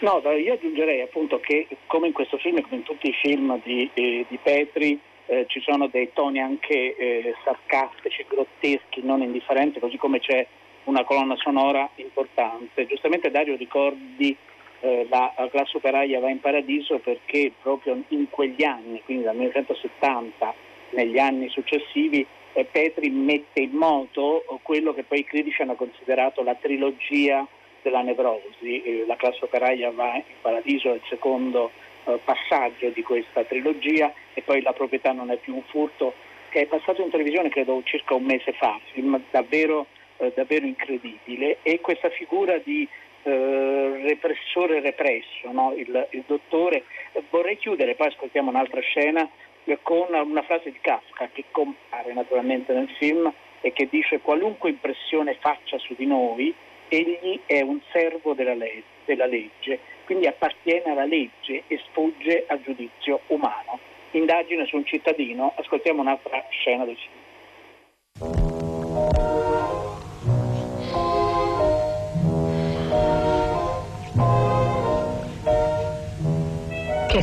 No, 0.00 0.20
io 0.32 0.52
aggiungerei 0.52 1.00
appunto 1.00 1.40
che 1.40 1.66
come 1.86 2.08
in 2.08 2.12
questo 2.12 2.38
film, 2.38 2.60
come 2.60 2.76
in 2.76 2.82
tutti 2.82 3.08
i 3.08 3.14
film 3.20 3.60
di, 3.64 3.90
eh, 3.94 4.26
di 4.28 4.38
Petri, 4.42 5.00
eh, 5.26 5.44
ci 5.48 5.60
sono 5.60 5.88
dei 5.88 6.10
toni 6.12 6.40
anche 6.40 6.96
eh, 6.96 7.34
sarcastici, 7.44 8.24
grotteschi, 8.28 9.02
non 9.02 9.22
indifferenti, 9.22 9.80
così 9.80 9.96
come 9.96 10.20
c'è 10.20 10.46
una 10.84 11.04
colonna 11.04 11.36
sonora 11.36 11.88
importante. 11.96 12.86
Giustamente 12.86 13.30
Dario 13.30 13.56
ricordi 13.56 14.36
eh, 14.80 15.06
la, 15.10 15.32
la 15.36 15.48
classe 15.48 15.76
operaia 15.76 16.20
va 16.20 16.30
in 16.30 16.40
paradiso 16.40 16.98
perché 16.98 17.52
proprio 17.60 18.02
in 18.08 18.30
quegli 18.30 18.64
anni, 18.64 19.02
quindi 19.04 19.24
dal 19.24 19.36
1970, 19.36 20.54
negli 20.90 21.18
anni 21.18 21.48
successivi, 21.48 22.26
eh, 22.52 22.64
Petri 22.64 23.10
mette 23.10 23.60
in 23.60 23.72
moto 23.72 24.44
quello 24.62 24.94
che 24.94 25.04
poi 25.04 25.20
i 25.20 25.24
critici 25.24 25.62
hanno 25.62 25.74
considerato 25.74 26.42
la 26.42 26.54
trilogia 26.54 27.46
della 27.82 28.02
nevrosi. 28.02 28.82
Eh, 28.82 29.04
la 29.06 29.16
classe 29.16 29.44
operaia 29.44 29.90
va 29.90 30.14
in 30.14 30.22
paradiso 30.40 30.92
è 30.92 30.94
il 30.94 31.02
secondo 31.08 31.70
eh, 32.04 32.18
passaggio 32.24 32.88
di 32.90 33.02
questa 33.02 33.44
trilogia 33.44 34.12
e 34.34 34.42
poi 34.42 34.62
la 34.62 34.72
proprietà 34.72 35.12
non 35.12 35.30
è 35.30 35.36
più 35.36 35.54
un 35.54 35.62
furto 35.62 36.14
che 36.48 36.62
è 36.62 36.66
passato 36.66 37.02
in 37.02 37.10
televisione 37.10 37.50
credo 37.50 37.80
circa 37.84 38.14
un 38.14 38.24
mese 38.24 38.52
fa, 38.52 38.80
film 38.92 39.20
davvero, 39.30 39.86
eh, 40.16 40.32
davvero 40.34 40.66
incredibile 40.66 41.58
e 41.62 41.80
questa 41.80 42.08
figura 42.08 42.58
di 42.58 42.88
eh, 43.22 44.00
repressore 44.02 44.80
represso, 44.80 45.50
no? 45.50 45.74
il, 45.74 46.06
il 46.10 46.24
dottore. 46.26 46.84
Eh, 47.12 47.22
vorrei 47.30 47.56
chiudere, 47.56 47.94
poi 47.94 48.08
ascoltiamo 48.08 48.50
un'altra 48.50 48.80
scena 48.80 49.28
eh, 49.64 49.78
con 49.82 50.06
una 50.12 50.42
frase 50.42 50.70
di 50.70 50.78
Kafka 50.80 51.28
che 51.32 51.44
compare 51.50 52.12
naturalmente 52.12 52.72
nel 52.72 52.88
film 52.98 53.32
e 53.60 53.72
che 53.72 53.88
dice 53.90 54.20
qualunque 54.20 54.70
impressione 54.70 55.36
faccia 55.40 55.78
su 55.78 55.94
di 55.96 56.06
noi, 56.06 56.54
egli 56.88 57.40
è 57.46 57.60
un 57.60 57.80
servo 57.90 58.34
della, 58.34 58.54
le- 58.54 58.82
della 59.04 59.26
legge, 59.26 59.80
quindi 60.04 60.26
appartiene 60.26 60.90
alla 60.90 61.04
legge 61.04 61.64
e 61.66 61.78
sfugge 61.88 62.44
al 62.46 62.62
giudizio 62.62 63.20
umano. 63.28 63.78
Indagine 64.12 64.64
su 64.66 64.76
un 64.76 64.86
cittadino, 64.86 65.52
ascoltiamo 65.56 66.00
un'altra 66.00 66.44
scena 66.50 66.84
del 66.84 66.96
film. 66.96 67.27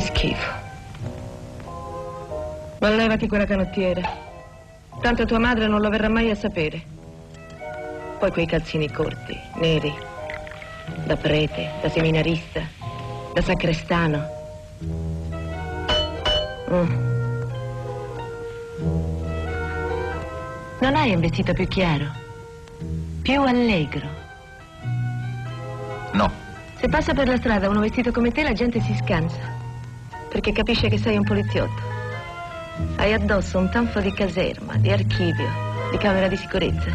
Schifo. 0.06 0.52
Ma 2.80 2.88
levati 2.90 3.28
quella 3.28 3.46
canottiera. 3.46 4.24
Tanto 5.00 5.24
tua 5.24 5.38
madre 5.38 5.66
non 5.66 5.80
lo 5.80 5.88
verrà 5.88 6.08
mai 6.08 6.30
a 6.30 6.34
sapere. 6.34 6.82
Poi 8.18 8.30
quei 8.30 8.46
calzini 8.46 8.90
corti, 8.90 9.38
neri, 9.56 9.92
da 11.04 11.16
prete, 11.16 11.70
da 11.82 11.88
seminarista, 11.90 12.62
da 13.34 13.42
sacrestano. 13.42 14.34
Mm. 16.70 17.04
Non 20.80 20.94
hai 20.94 21.14
un 21.14 21.20
vestito 21.20 21.52
più 21.52 21.66
chiaro? 21.68 22.06
Più 23.22 23.40
allegro? 23.42 24.08
No. 26.12 26.30
Se 26.78 26.88
passa 26.88 27.14
per 27.14 27.28
la 27.28 27.36
strada 27.36 27.68
uno 27.68 27.80
vestito 27.80 28.12
come 28.12 28.30
te, 28.30 28.42
la 28.42 28.52
gente 28.52 28.80
si 28.80 28.94
scansa. 29.02 29.55
Perché 30.36 30.52
capisce 30.52 30.90
che 30.90 30.98
sei 30.98 31.16
un 31.16 31.24
poliziotto. 31.24 31.82
Hai 32.96 33.14
addosso 33.14 33.56
un 33.56 33.70
tanfo 33.70 34.00
di 34.00 34.12
caserma, 34.12 34.76
di 34.76 34.92
archivio, 34.92 35.48
di 35.90 35.96
camera 35.96 36.28
di 36.28 36.36
sicurezza. 36.36 36.90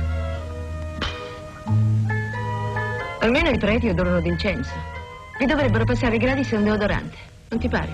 Almeno 3.19 3.49
i 3.49 3.57
preti 3.57 3.89
odorano 3.89 4.21
d'incenso. 4.21 4.69
Vi 5.39 5.45
dovrebbero 5.47 5.85
passare 5.85 6.19
gratis 6.19 6.51
un 6.51 6.65
deodorante. 6.65 7.17
Non 7.49 7.59
ti 7.59 7.67
pare? 7.67 7.89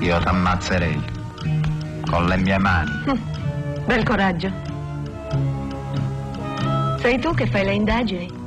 Io 0.00 0.18
t'ammazzerei. 0.20 1.02
Con 2.08 2.24
le 2.24 2.36
mie 2.38 2.56
mani. 2.56 2.90
Bel 3.84 4.04
coraggio. 4.04 4.63
Sei 7.04 7.18
tu 7.18 7.34
che 7.34 7.44
fai 7.46 7.66
le 7.66 7.74
indagini? 7.74 8.43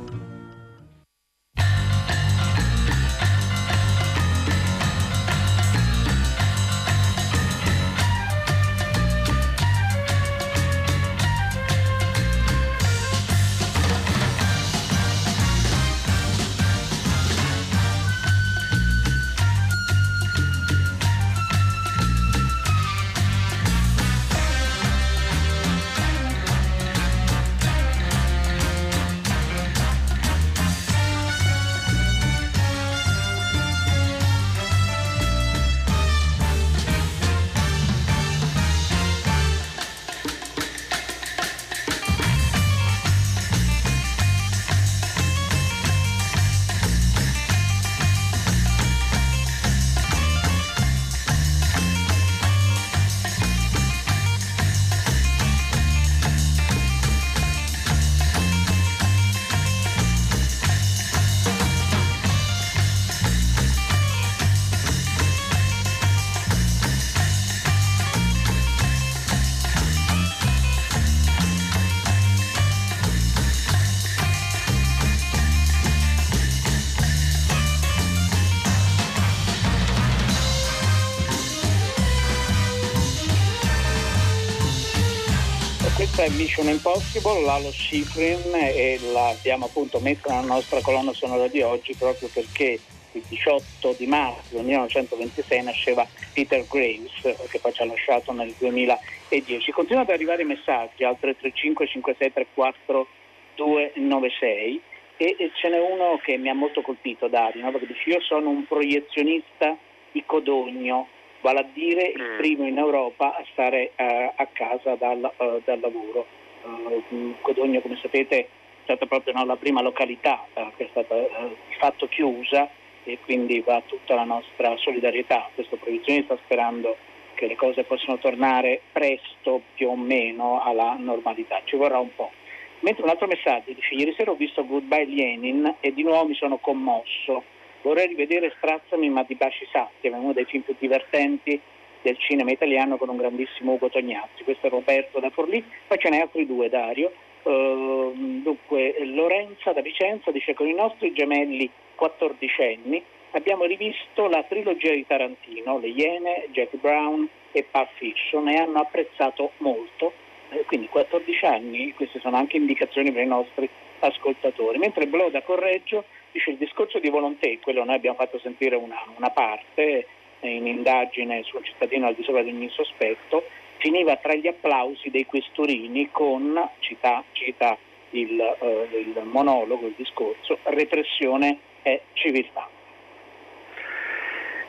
È 86.18 86.28
Mission 86.30 86.66
Impossible, 86.66 87.44
Lalo 87.44 87.70
Schifrin 87.70 88.52
e 88.52 88.98
l'abbiamo 89.12 89.66
appunto 89.66 90.00
messa 90.00 90.34
nella 90.34 90.54
nostra 90.54 90.80
colonna 90.80 91.12
sonora 91.12 91.46
di 91.46 91.60
oggi 91.62 91.94
proprio 91.94 92.28
perché 92.32 92.76
il 93.12 93.22
18 93.28 93.94
di 93.96 94.06
marzo 94.06 94.56
del 94.56 94.64
1926 94.64 95.62
nasceva 95.62 96.04
Peter 96.34 96.66
Graves 96.68 97.20
che 97.48 97.60
poi 97.60 97.72
ci 97.72 97.82
ha 97.82 97.86
lasciato 97.86 98.32
nel 98.32 98.52
2010. 98.58 99.70
Continuano 99.70 100.08
ad 100.08 100.14
arrivare 100.14 100.42
messaggi 100.42 101.04
al 101.04 101.16
335 101.20 101.86
5634 101.86 103.06
296 103.54 104.80
e 105.18 105.36
e 105.38 105.50
ce 105.54 105.68
n'è 105.68 105.78
uno 105.78 106.18
che 106.20 106.36
mi 106.36 106.48
ha 106.48 106.54
molto 106.54 106.80
colpito 106.80 107.28
Dario, 107.28 107.62
no? 107.62 107.70
perché 107.70 107.86
dice 107.86 108.10
io 108.10 108.20
sono 108.22 108.50
un 108.50 108.66
proiezionista 108.66 109.76
di 110.10 110.24
Codogno, 110.26 111.06
vale 111.40 111.60
a 111.60 111.66
dire 111.72 112.08
il 112.08 112.34
primo 112.36 112.66
in 112.66 112.78
Europa 112.78 113.36
a 113.36 113.44
stare 113.52 113.92
eh, 113.96 114.32
a 114.34 114.46
casa 114.52 114.94
dal, 114.94 115.30
eh, 115.36 115.60
dal 115.64 115.80
lavoro. 115.80 116.26
Eh, 116.64 117.34
Codogno 117.40 117.80
come 117.80 117.98
sapete 118.00 118.38
è 118.38 118.46
stata 118.82 119.06
proprio 119.06 119.34
no, 119.34 119.44
la 119.44 119.56
prima 119.56 119.82
località 119.82 120.44
che 120.76 120.84
è 120.84 120.88
stata 120.90 121.14
di 121.14 121.74
fatto 121.78 122.08
chiusa 122.08 122.68
e 123.04 123.18
quindi 123.24 123.60
va 123.60 123.82
tutta 123.86 124.14
la 124.14 124.24
nostra 124.24 124.76
solidarietà 124.78 125.44
a 125.44 125.50
questo 125.54 125.76
proiezionista 125.76 126.36
sperando 126.44 126.96
che 127.34 127.46
le 127.46 127.54
cose 127.54 127.84
possano 127.84 128.18
tornare 128.18 128.80
presto 128.90 129.62
più 129.74 129.88
o 129.90 129.96
meno 129.96 130.60
alla 130.60 130.96
normalità, 130.98 131.60
ci 131.64 131.76
vorrà 131.76 131.98
un 131.98 132.12
po'. 132.14 132.32
Mentre 132.80 133.04
un 133.04 133.10
altro 133.10 133.26
messaggio 133.26 133.72
dice 133.72 133.94
ieri 133.94 134.12
sera 134.16 134.32
ho 134.32 134.34
visto 134.34 134.66
Goodbye 134.66 135.06
Lenin 135.06 135.76
e 135.80 135.92
di 135.92 136.02
nuovo 136.02 136.26
mi 136.26 136.34
sono 136.34 136.58
commosso. 136.58 137.44
Vorrei 137.82 138.08
rivedere 138.08 138.52
Strazzami 138.56 139.08
ma 139.08 139.22
di 139.22 139.34
Baci 139.34 139.66
Satti, 139.70 140.08
uno 140.08 140.32
dei 140.32 140.44
film 140.44 140.62
più 140.62 140.74
divertenti 140.78 141.60
del 142.02 142.16
cinema 142.18 142.50
italiano 142.50 142.96
con 142.96 143.08
un 143.08 143.16
grandissimo 143.16 143.72
Ugo 143.72 143.88
Tognazzi. 143.88 144.44
Questo 144.44 144.66
è 144.66 144.70
Roberto 144.70 145.20
da 145.20 145.30
Forlì, 145.30 145.62
poi 145.86 145.98
ce 145.98 146.10
n'è 146.10 146.20
altri 146.20 146.46
due 146.46 146.68
Dario. 146.68 147.12
Ehm, 147.42 148.42
dunque 148.42 148.96
Lorenza 149.04 149.72
da 149.72 149.80
Vicenza 149.80 150.30
dice 150.30 150.54
con 150.54 150.66
i 150.66 150.74
nostri 150.74 151.12
gemelli 151.12 151.70
14enni 151.98 153.02
abbiamo 153.32 153.64
rivisto 153.64 154.26
la 154.28 154.42
trilogia 154.42 154.92
di 154.92 155.06
Tarantino, 155.06 155.78
Le 155.78 155.88
Iene, 155.88 156.46
Jack 156.50 156.76
Brown 156.76 157.28
e 157.52 157.64
Pulp 157.70 157.90
Fiction 157.96 158.48
e 158.48 158.56
hanno 158.56 158.80
apprezzato 158.80 159.52
molto 159.58 160.12
eh, 160.50 160.64
quindi 160.64 160.88
14 160.88 161.44
anni, 161.44 161.92
queste 161.92 162.20
sono 162.20 162.36
anche 162.36 162.56
indicazioni 162.56 163.12
per 163.12 163.22
i 163.22 163.26
nostri 163.26 163.68
ascoltatori. 164.00 164.78
Mentre 164.78 165.06
Bloda 165.06 165.42
Correggio 165.42 166.04
dice 166.38 166.50
il 166.50 166.56
discorso 166.56 167.00
di 167.00 167.10
Volonté, 167.10 167.58
quello 167.60 167.84
noi 167.84 167.96
abbiamo 167.96 168.16
fatto 168.16 168.38
sentire 168.38 168.76
una, 168.76 169.02
una 169.16 169.30
parte 169.30 170.06
in 170.40 170.66
indagine 170.68 171.42
sul 171.42 171.64
cittadino 171.64 172.06
al 172.06 172.14
di 172.14 172.22
sopra 172.22 172.42
di 172.42 172.50
ogni 172.50 172.70
sospetto, 172.70 173.42
finiva 173.78 174.16
tra 174.16 174.34
gli 174.34 174.46
applausi 174.46 175.10
dei 175.10 175.26
questurini 175.26 176.08
con, 176.12 176.56
cita, 176.78 177.24
cita 177.32 177.76
il, 178.10 178.40
eh, 178.40 178.88
il 178.92 179.20
monologo, 179.24 179.86
il 179.86 179.94
discorso, 179.96 180.58
repressione 180.62 181.58
è 181.82 182.00
civiltà. 182.12 182.68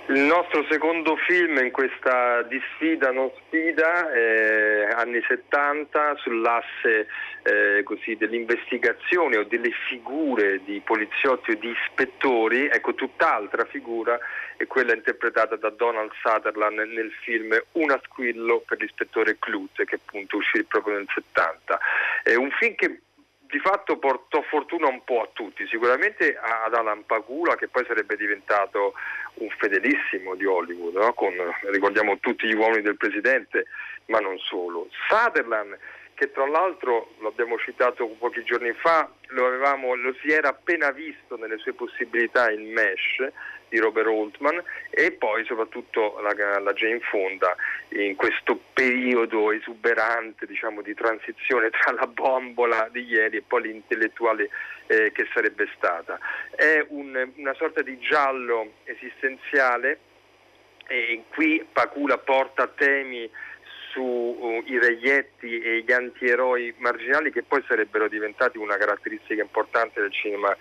Il 0.09 0.21
nostro 0.21 0.65
secondo 0.67 1.15
film 1.17 1.59
in 1.59 1.69
questa 1.69 2.41
disfida 2.41 3.11
non 3.11 3.29
sfida, 3.45 4.11
eh, 4.11 4.87
anni 4.95 5.21
70, 5.21 6.15
sull'asse 6.15 7.05
eh, 7.43 7.83
così, 7.83 8.15
dell'investigazione 8.15 9.37
o 9.37 9.43
delle 9.43 9.69
figure 9.87 10.63
di 10.63 10.81
poliziotti 10.83 11.51
o 11.51 11.55
di 11.57 11.69
ispettori, 11.69 12.65
ecco 12.69 12.95
tutt'altra 12.95 13.65
figura 13.65 14.17
è 14.57 14.65
quella 14.65 14.95
interpretata 14.95 15.57
da 15.57 15.69
Donald 15.69 16.11
Sutherland 16.23 16.79
nel 16.79 17.11
film 17.21 17.55
Un 17.73 17.91
asquillo 17.91 18.63
per 18.65 18.81
l'ispettore 18.81 19.37
Clute 19.37 19.85
che 19.85 19.99
appunto 20.03 20.37
uscì 20.37 20.63
proprio 20.63 20.95
nel 20.95 21.07
70. 21.07 21.79
È 22.23 22.33
un 22.33 22.49
film 22.49 22.73
che 22.73 23.01
di 23.49 23.59
fatto 23.59 23.97
portò 23.97 24.41
fortuna 24.43 24.87
un 24.87 25.03
po' 25.03 25.21
a 25.21 25.29
tutti, 25.33 25.65
sicuramente 25.67 26.37
ad 26.37 26.73
Alan 26.73 27.05
Pagula 27.05 27.55
che 27.55 27.67
poi 27.67 27.83
sarebbe 27.85 28.15
diventato 28.15 28.93
un 29.35 29.49
fedelissimo 29.57 30.35
di 30.35 30.45
Hollywood, 30.45 30.95
no? 30.95 31.13
Con, 31.13 31.33
ricordiamo 31.71 32.19
tutti 32.19 32.47
gli 32.47 32.53
uomini 32.53 32.83
del 32.83 32.97
presidente, 32.97 33.65
ma 34.05 34.19
non 34.19 34.37
solo. 34.37 34.87
Sutherland 35.07 35.77
che 36.13 36.31
tra 36.31 36.45
l'altro, 36.45 37.13
lo 37.19 37.29
abbiamo 37.29 37.57
citato 37.57 38.05
pochi 38.19 38.43
giorni 38.43 38.73
fa, 38.73 39.09
lo, 39.27 39.47
avevamo, 39.47 39.95
lo 39.95 40.13
si 40.21 40.27
era 40.27 40.49
appena 40.49 40.91
visto 40.91 41.37
nelle 41.37 41.57
sue 41.59 41.71
possibilità 41.71 42.51
in 42.51 42.73
Mesh 42.73 43.25
di 43.69 43.79
Robert 43.79 44.07
Altman 44.07 44.61
e 44.89 45.11
poi 45.11 45.45
soprattutto 45.45 46.19
la, 46.21 46.59
la 46.59 46.73
Jane 46.73 46.99
Fonda 46.99 47.55
in 47.89 48.15
questo 48.15 48.59
periodo 48.73 49.51
esuberante 49.51 50.45
diciamo, 50.45 50.81
di 50.81 50.93
transizione 50.93 51.69
tra 51.79 51.91
la 51.93 52.07
bombola 52.07 52.89
di 52.91 53.05
ieri 53.05 53.37
e 53.37 53.43
poi 53.45 53.63
l'intellettuale 53.63 54.49
eh, 54.87 55.11
che 55.11 55.27
sarebbe 55.33 55.69
stata. 55.75 56.19
È 56.55 56.85
un, 56.89 57.31
una 57.35 57.53
sorta 57.53 57.81
di 57.81 57.97
giallo 57.99 58.73
esistenziale 58.83 59.99
e 60.87 61.23
qui 61.29 61.65
Pacula 61.71 62.17
porta 62.17 62.67
temi 62.67 63.29
sui 63.91 64.79
reietti 64.79 65.59
e 65.59 65.81
gli 65.81 65.91
antieroi 65.91 66.73
marginali 66.77 67.31
che 67.31 67.43
poi 67.43 67.63
sarebbero 67.67 68.07
diventati 68.07 68.57
una 68.57 68.77
caratteristica 68.77 69.41
importante 69.41 70.01
del 70.01 70.11
cinema 70.11 70.55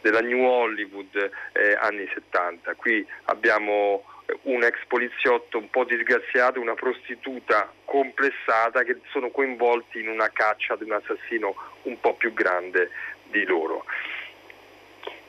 della 0.00 0.20
New 0.20 0.44
Hollywood 0.44 1.14
eh, 1.52 1.76
anni 1.80 2.08
70. 2.12 2.74
Qui 2.74 3.06
abbiamo 3.24 4.04
un 4.42 4.62
ex 4.62 4.76
poliziotto 4.86 5.58
un 5.58 5.70
po' 5.70 5.84
disgraziato, 5.84 6.60
una 6.60 6.74
prostituta 6.74 7.72
complessata 7.84 8.82
che 8.82 9.00
sono 9.10 9.30
coinvolti 9.30 10.00
in 10.00 10.08
una 10.08 10.28
caccia 10.30 10.74
ad 10.74 10.82
un 10.82 10.92
assassino 10.92 11.54
un 11.82 11.98
po' 12.00 12.14
più 12.14 12.32
grande 12.34 12.90
di 13.30 13.44
loro. 13.44 13.84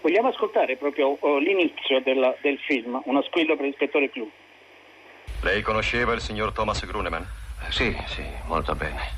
Vogliamo 0.01 0.29
ascoltare 0.29 0.77
proprio 0.77 1.17
oh, 1.19 1.37
l'inizio 1.39 2.01
del, 2.01 2.37
del 2.41 2.57
film, 2.59 3.01
Uno 3.05 3.21
squillo 3.23 3.55
per 3.55 3.65
l'ispettore 3.65 4.09
Clou. 4.09 4.29
Lei 5.41 5.61
conosceva 5.61 6.13
il 6.13 6.21
signor 6.21 6.51
Thomas 6.51 6.85
Gruneman? 6.85 7.25
Sì, 7.69 7.95
sì, 8.07 8.23
molto 8.45 8.75
bene. 8.75 9.17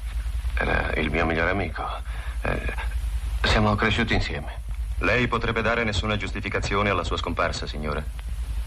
Era 0.59 0.91
il 0.95 1.09
mio 1.09 1.25
migliore 1.25 1.51
amico. 1.51 1.83
Eh, 2.43 3.47
siamo 3.47 3.75
cresciuti 3.75 4.13
insieme. 4.13 4.60
Lei 5.01 5.27
potrebbe 5.27 5.63
dare 5.63 5.83
nessuna 5.83 6.15
giustificazione 6.15 6.91
alla 6.91 7.03
sua 7.03 7.17
scomparsa, 7.17 7.65
signore? 7.65 8.05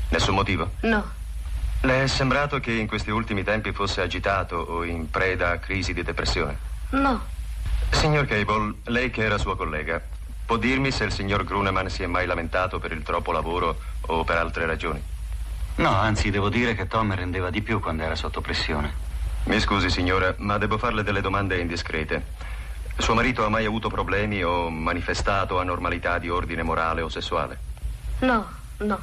Nessun 0.08 0.34
motivo? 0.34 0.72
No. 0.80 1.08
Le 1.82 2.02
è 2.02 2.06
sembrato 2.08 2.58
che 2.58 2.72
in 2.72 2.88
questi 2.88 3.10
ultimi 3.10 3.44
tempi 3.44 3.72
fosse 3.72 4.00
agitato 4.00 4.56
o 4.56 4.84
in 4.84 5.08
preda 5.10 5.50
a 5.50 5.58
crisi 5.58 5.92
di 5.92 6.02
depressione? 6.02 6.58
No. 6.90 7.24
Signor 7.90 8.26
Cable, 8.26 8.74
lei 8.86 9.10
che 9.10 9.22
era 9.22 9.38
sua 9.38 9.56
collega, 9.56 10.02
può 10.44 10.56
dirmi 10.56 10.90
se 10.90 11.04
il 11.04 11.12
signor 11.12 11.44
Gruneman 11.44 11.88
si 11.88 12.02
è 12.02 12.06
mai 12.06 12.26
lamentato 12.26 12.80
per 12.80 12.90
il 12.90 13.02
troppo 13.04 13.30
lavoro 13.30 13.78
o 14.00 14.24
per 14.24 14.36
altre 14.36 14.66
ragioni? 14.66 15.00
No, 15.76 15.90
anzi, 15.90 16.30
devo 16.30 16.48
dire 16.48 16.74
che 16.74 16.88
Tom 16.88 17.14
rendeva 17.14 17.50
di 17.50 17.62
più 17.62 17.78
quando 17.78 18.02
era 18.02 18.16
sotto 18.16 18.40
pressione. 18.40 18.92
Mi 19.44 19.60
scusi, 19.60 19.88
signora, 19.88 20.34
ma 20.38 20.58
devo 20.58 20.78
farle 20.78 21.04
delle 21.04 21.20
domande 21.20 21.58
indiscrete. 21.60 22.24
Suo 22.96 23.14
marito 23.14 23.44
ha 23.44 23.48
mai 23.48 23.64
avuto 23.66 23.88
problemi 23.88 24.42
o 24.42 24.70
manifestato 24.70 25.58
anormalità 25.58 26.18
di 26.18 26.30
ordine 26.30 26.62
morale 26.62 27.02
o 27.02 27.08
sessuale? 27.08 27.58
No, 28.20 28.48
no. 28.78 28.98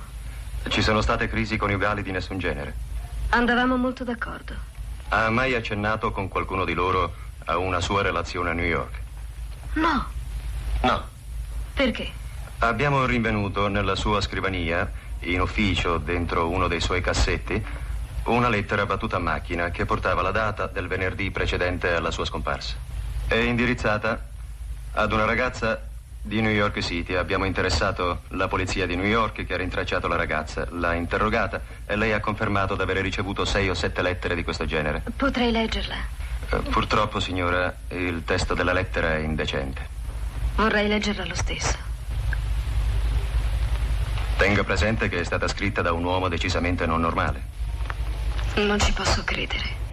Ci 0.68 0.82
sono 0.82 1.02
state 1.02 1.28
crisi 1.28 1.58
coniugali 1.58 2.02
di 2.02 2.12
nessun 2.12 2.38
genere? 2.38 2.74
Andavamo 3.30 3.76
molto 3.78 4.04
d'accordo. 4.04 4.54
Ha 5.10 5.30
mai 5.30 5.56
accennato 5.56 6.12
con 6.12 6.30
qualcuno 6.30 6.64
di 6.64 6.74
loro 6.74 7.14
a 7.46 7.58
una 7.58 7.82
sua 7.82 8.02
relazione 8.02 8.52
a 8.52 8.54
New 8.54 8.66
York? 8.66 9.00
No. 9.74 10.06
No. 10.82 11.04
Perché? 11.74 12.10
Abbiamo 12.60 13.06
rinvenuto 13.06 13.68
nella 13.68 13.96
sua 13.96 14.22
scrivania, 14.22 14.90
in 15.22 15.42
ufficio, 15.42 15.98
dentro 15.98 16.48
uno 16.48 16.68
dei 16.68 16.80
suoi 16.80 17.02
cassetti, 17.02 17.64
una 18.26 18.50
lettera 18.50 18.86
battuta 18.86 19.18
a 19.18 19.20
macchina 19.20 19.70
che 19.70 19.86
portava 19.86 20.22
la 20.22 20.32
data 20.32 20.68
del 20.68 20.88
venerdì 20.88 21.30
precedente 21.32 21.92
alla 21.92 22.12
sua 22.12 22.26
scomparsa. 22.26 22.76
È 23.32 23.38
indirizzata 23.38 24.26
ad 24.92 25.14
una 25.14 25.24
ragazza 25.24 25.82
di 26.22 26.42
New 26.42 26.52
York 26.52 26.82
City. 26.82 27.14
Abbiamo 27.14 27.46
interessato 27.46 28.24
la 28.32 28.50
polizia 28.50 28.86
di 28.86 28.98
New 28.98 29.06
York 29.06 29.46
che 29.46 29.54
ha 29.54 29.56
rintracciato 29.56 30.10
la 30.10 30.18
ragazza, 30.18 30.68
l'ha 30.72 30.96
interrogata 30.96 31.62
e 31.86 31.96
lei 31.96 32.12
ha 32.12 32.20
confermato 32.20 32.76
di 32.76 32.82
avere 32.82 33.00
ricevuto 33.00 33.46
sei 33.46 33.70
o 33.70 33.74
sette 33.74 34.02
lettere 34.02 34.36
di 34.36 34.44
questo 34.44 34.66
genere. 34.66 35.02
Potrei 35.16 35.50
leggerla. 35.50 35.96
Eh, 36.50 36.58
purtroppo, 36.58 37.22
signora, 37.22 37.74
il 37.92 38.22
testo 38.26 38.54
della 38.54 38.74
lettera 38.74 39.16
è 39.16 39.20
indecente. 39.20 39.88
Vorrei 40.58 40.90
leggerla 40.90 41.24
lo 41.24 41.36
stesso. 41.36 41.78
Tenga 44.36 44.66
presente 44.66 45.08
che 45.08 45.22
è 45.22 45.24
stata 45.24 45.48
scritta 45.48 45.82
da 45.82 45.94
un 45.94 46.04
uomo 46.04 46.28
decisamente 46.28 46.86
non 46.86 47.00
normale. 47.00 47.42
Non 48.56 48.78
ci 48.78 48.92
posso 48.92 49.24
credere. 49.24 49.91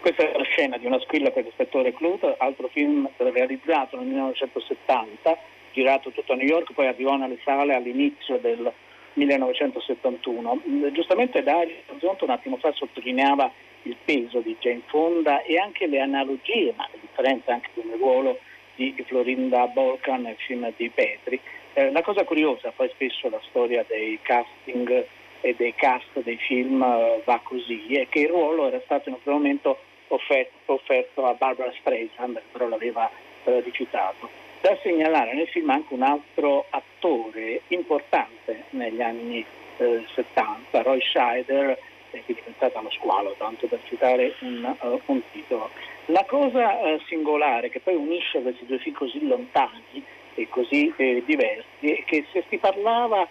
Questa 0.00 0.22
è 0.22 0.34
la 0.34 0.44
scena 0.44 0.78
di 0.78 0.86
una 0.86 0.98
squilla 1.00 1.30
per 1.30 1.44
l'ispettore 1.44 1.92
Clute, 1.92 2.34
altro 2.38 2.68
film 2.68 3.06
realizzato 3.18 3.98
nel 3.98 4.06
1970, 4.06 5.36
girato 5.72 6.10
tutto 6.10 6.32
a 6.32 6.36
New 6.36 6.46
York, 6.46 6.72
poi 6.72 6.86
arrivò 6.86 7.16
nelle 7.16 7.38
sale 7.44 7.74
all'inizio 7.74 8.38
del 8.38 8.72
1971. 9.12 10.62
Giustamente 10.92 11.42
Dario 11.42 11.74
Zonto 11.98 12.24
un 12.24 12.30
attimo 12.30 12.56
fa 12.56 12.72
sottolineava 12.72 13.52
il 13.82 13.94
peso 14.02 14.40
di 14.40 14.56
Jane 14.58 14.80
Fonda 14.86 15.42
e 15.42 15.58
anche 15.58 15.86
le 15.86 16.00
analogie, 16.00 16.72
ma 16.74 16.88
le 16.90 16.98
differenze 16.98 17.50
anche 17.50 17.68
il 17.74 17.92
ruolo 17.98 18.38
di 18.76 18.94
Florinda 19.06 19.66
Bolkan 19.66 20.22
nel 20.22 20.36
film 20.38 20.72
di 20.76 20.88
Petri. 20.88 21.38
Eh, 21.74 21.90
la 21.90 22.00
cosa 22.00 22.24
curiosa, 22.24 22.72
poi 22.74 22.88
spesso 22.94 23.28
la 23.28 23.40
storia 23.50 23.84
dei 23.86 24.18
casting 24.22 25.06
e 25.42 25.54
dei 25.58 25.74
cast 25.74 26.22
dei 26.22 26.38
film 26.38 26.82
eh, 26.82 27.20
va 27.24 27.38
così, 27.42 27.96
è 27.96 28.08
che 28.08 28.20
il 28.20 28.28
ruolo 28.28 28.66
era 28.66 28.80
stato 28.84 29.10
in 29.10 29.16
un 29.16 29.22
primo 29.22 29.36
momento 29.36 29.78
offerto, 30.10 30.72
offerto 30.72 31.26
a 31.26 31.34
Barbara 31.34 31.72
Streisand, 31.80 32.40
però 32.52 32.68
l'aveva 32.68 33.10
eh, 33.44 33.60
rifiutato. 33.60 34.28
Da 34.60 34.76
segnalare 34.82 35.34
nel 35.34 35.48
film 35.48 35.70
anche 35.70 35.94
un 35.94 36.02
altro 36.02 36.66
attore 36.70 37.62
importante 37.68 38.64
negli 38.70 39.00
anni 39.00 39.44
eh, 39.78 40.04
70, 40.14 40.82
Roy 40.82 41.00
Scheider, 41.00 41.78
che 42.10 42.18
è 42.18 42.22
diventata 42.26 42.80
lo 42.80 42.90
squalo, 42.90 43.34
tanto 43.38 43.66
per 43.66 43.80
citare 43.84 44.34
un, 44.40 44.76
uh, 44.80 45.00
un 45.06 45.22
titolo. 45.32 45.70
La 46.06 46.24
cosa 46.24 46.74
uh, 46.74 47.00
singolare 47.06 47.70
che 47.70 47.80
poi 47.80 47.94
unisce 47.94 48.42
questi 48.42 48.66
due 48.66 48.78
film 48.78 48.96
così 48.96 49.26
lontani 49.26 50.04
e 50.34 50.48
così 50.48 50.92
eh, 50.96 51.22
diversi 51.24 51.92
è 51.92 52.04
che 52.04 52.24
se 52.32 52.44
si 52.48 52.58
parlava 52.58 53.22
eh, 53.22 53.28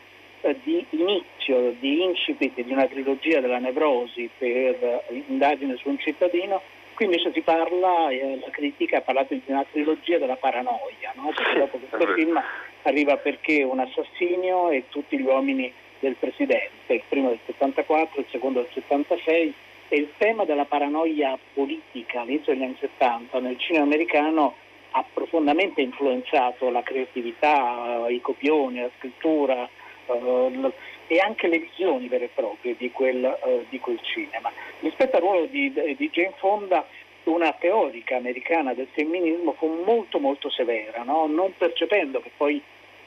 di 0.63 0.86
inizio, 0.91 1.75
di 1.80 2.04
incipit 2.04 2.62
di 2.62 2.71
una 2.71 2.88
trilogia 2.88 3.39
della 3.39 3.60
nevrosi 3.60 4.30
per 4.38 5.04
eh, 5.10 5.23
indagine 5.28 5.75
su 5.78 5.89
un 5.89 5.99
cittadino, 5.99 6.62
qui 6.93 7.06
invece 7.06 7.32
si 7.34 7.41
parla, 7.41 8.10
eh, 8.10 8.39
la 8.39 8.49
critica 8.49 8.97
ha 8.97 9.02
parlato 9.02 9.34
di 9.34 9.41
una 9.45 9.65
trilogia 9.69 10.17
della 10.17 10.36
paranoia, 10.36 11.13
no? 11.15 11.32
perché 11.36 11.60
dopo 11.60 11.78
questo 11.78 12.13
film 12.13 12.41
arriva 12.84 13.17
perché 13.17 13.63
un 13.63 13.80
assassinio 13.80 14.69
e 14.69 14.86
tutti 14.89 15.17
gli 15.17 15.25
uomini 15.25 15.71
del 15.99 16.15
presidente, 16.15 16.93
il 16.93 17.04
primo 17.08 17.30
del 17.30 17.39
74, 17.45 18.21
il 18.21 18.28
secondo 18.32 18.62
del 18.62 18.69
76 18.73 19.54
e 19.89 19.97
il 19.97 20.10
tema 20.17 20.45
della 20.45 20.65
paranoia 20.65 21.38
politica 21.54 22.21
all'inizio 22.21 22.54
degli 22.54 22.63
anni 22.63 22.78
70 22.80 23.39
nel 23.39 23.58
cinema 23.58 23.84
americano 23.84 24.56
ha 24.91 25.06
profondamente 25.13 25.82
influenzato 25.82 26.69
la 26.69 26.82
creatività, 26.82 28.06
i 28.10 28.21
copioni, 28.21 28.80
la 28.80 28.89
scrittura 28.97 29.69
eh, 30.10 30.72
e 31.08 31.19
anche 31.19 31.48
le 31.48 31.60
visioni 31.60 32.07
vere 32.07 32.26
e 32.26 32.30
proprie 32.34 32.76
di 32.78 32.91
quel, 32.91 33.24
eh, 33.24 33.66
di 33.70 33.80
quel 33.80 33.99
cinema. 34.01 34.51
Rispetto 34.80 35.16
al 35.16 35.22
ruolo 35.22 35.45
di, 35.45 35.72
di, 35.97 36.10
Jane 36.12 36.34
Fonda, 36.38 36.86
una 37.24 37.51
teorica 37.53 38.16
americana 38.16 38.74
del 38.74 38.88
femminismo 38.91 39.53
fu 39.53 39.82
molto 39.86 40.20
molto 40.20 40.49
severa, 40.49 41.03
no? 41.03 41.28
non 41.28 41.53
percependo 41.57 42.22
che 42.22 42.32
poi 42.36 42.62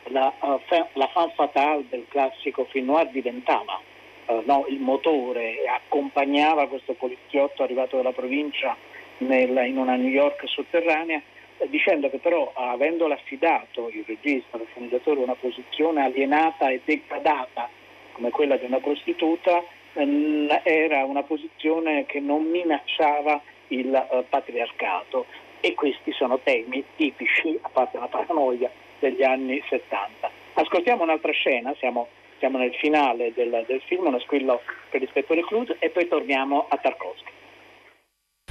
la, 0.08 0.32
uh, 0.40 0.58
fa, 0.66 0.88
la 0.94 1.06
fan 1.08 1.30
fatale 1.34 1.84
del 1.88 2.06
classico 2.08 2.64
film 2.64 2.86
noir 2.86 3.08
diventava 3.08 3.80
uh, 4.26 4.42
no, 4.44 4.66
il 4.68 4.80
motore 4.80 5.64
accompagnava 5.66 6.66
questo 6.66 6.94
poliziotto 6.94 7.62
arrivato 7.62 7.96
dalla 7.96 8.12
provincia 8.12 8.76
nel, 9.18 9.56
in 9.66 9.78
una 9.78 9.94
New 9.94 10.10
York 10.10 10.42
sotterranea 10.48 11.22
dicendo 11.68 12.10
che 12.10 12.18
però 12.18 12.52
avendolo 12.54 13.14
affidato 13.14 13.88
il 13.88 14.04
regista, 14.06 14.58
lo 14.58 14.66
sceneggiatore, 14.70 15.20
una 15.20 15.34
posizione 15.34 16.02
alienata 16.02 16.68
e 16.68 16.80
degradata 16.84 17.68
come 18.12 18.30
quella 18.30 18.56
di 18.56 18.64
una 18.66 18.78
prostituta, 18.78 19.62
ehm, 19.94 20.60
era 20.62 21.04
una 21.04 21.22
posizione 21.22 22.06
che 22.06 22.20
non 22.20 22.44
minacciava 22.44 23.40
il 23.68 23.94
eh, 23.94 24.24
patriarcato 24.28 25.26
e 25.60 25.74
questi 25.74 26.12
sono 26.12 26.38
temi 26.40 26.84
tipici, 26.96 27.58
a 27.62 27.68
parte 27.68 27.98
la 27.98 28.06
paranoia, 28.06 28.70
degli 28.98 29.22
anni 29.22 29.62
70. 29.68 30.30
Ascoltiamo 30.54 31.02
un'altra 31.02 31.32
scena, 31.32 31.74
siamo, 31.78 32.08
siamo 32.38 32.58
nel 32.58 32.74
finale 32.74 33.32
del, 33.34 33.64
del 33.66 33.80
film, 33.86 34.06
uno 34.06 34.20
squillo 34.20 34.60
per 34.90 35.00
l'ispettore 35.00 35.42
Clud 35.42 35.76
e 35.78 35.88
poi 35.90 36.06
torniamo 36.06 36.66
a 36.68 36.76
Tarkovsky. 36.76 37.30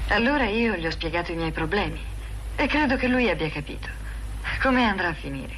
Allora 0.09 0.45
io 0.45 0.75
gli 0.75 0.85
ho 0.85 0.91
spiegato 0.91 1.31
i 1.31 1.35
miei 1.35 1.51
problemi 1.51 2.19
e 2.55 2.67
credo 2.67 2.95
che 2.95 3.07
lui 3.07 3.29
abbia 3.29 3.49
capito. 3.49 3.87
Come 4.61 4.83
andrà 4.85 5.09
a 5.09 5.13
finire? 5.13 5.53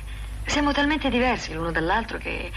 Siamo 0.46 0.72
talmente 0.72 1.10
diversi 1.10 1.54
l'uno 1.54 1.72
dall'altro 1.72 2.18
che 2.18 2.52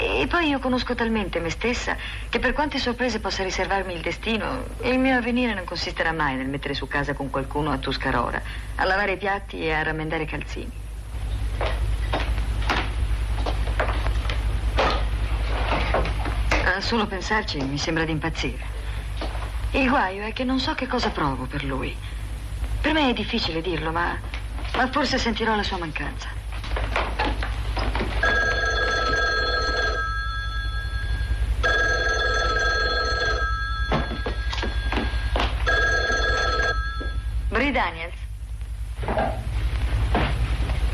E 0.00 0.28
poi 0.28 0.46
io 0.46 0.60
conosco 0.60 0.94
talmente 0.94 1.40
me 1.40 1.50
stessa 1.50 1.96
che 2.28 2.38
per 2.38 2.52
quante 2.52 2.78
sorprese 2.78 3.18
possa 3.18 3.42
riservarmi 3.42 3.92
il 3.94 4.00
destino, 4.00 4.64
il 4.82 4.96
mio 4.96 5.16
avvenire 5.16 5.54
non 5.54 5.64
consisterà 5.64 6.12
mai 6.12 6.36
nel 6.36 6.46
mettere 6.46 6.72
su 6.72 6.86
casa 6.86 7.14
con 7.14 7.30
qualcuno 7.30 7.72
a 7.72 7.78
Tuscarora, 7.78 8.40
a 8.76 8.84
lavare 8.84 9.12
i 9.12 9.16
piatti 9.16 9.60
e 9.60 9.72
a 9.72 9.82
rammendare 9.82 10.22
i 10.22 10.26
calzini. 10.26 10.70
A 16.76 16.80
solo 16.80 17.06
pensarci 17.08 17.58
mi 17.58 17.76
sembra 17.76 18.04
di 18.04 18.12
impazzire. 18.12 18.64
Il 19.72 19.88
guaio 19.88 20.22
è 20.22 20.32
che 20.32 20.44
non 20.44 20.60
so 20.60 20.76
che 20.76 20.86
cosa 20.86 21.10
provo 21.10 21.46
per 21.46 21.64
lui. 21.64 21.96
Per 22.80 22.92
me 22.92 23.10
è 23.10 23.12
difficile 23.12 23.60
dirlo, 23.60 23.90
ma, 23.90 24.16
ma 24.76 24.88
forse 24.88 25.18
sentirò 25.18 25.54
la 25.54 25.62
sua 25.62 25.78
mancanza. 25.78 26.28
Brie 37.48 37.72
Daniels. 37.72 38.14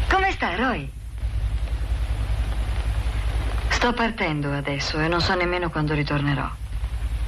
Come 0.08 0.30
stai, 0.32 0.56
Roy? 0.56 0.90
Sto 3.68 3.92
partendo 3.92 4.50
adesso 4.50 4.98
e 4.98 5.08
non 5.08 5.20
so 5.20 5.34
nemmeno 5.34 5.68
quando 5.68 5.92
ritornerò. 5.92 6.48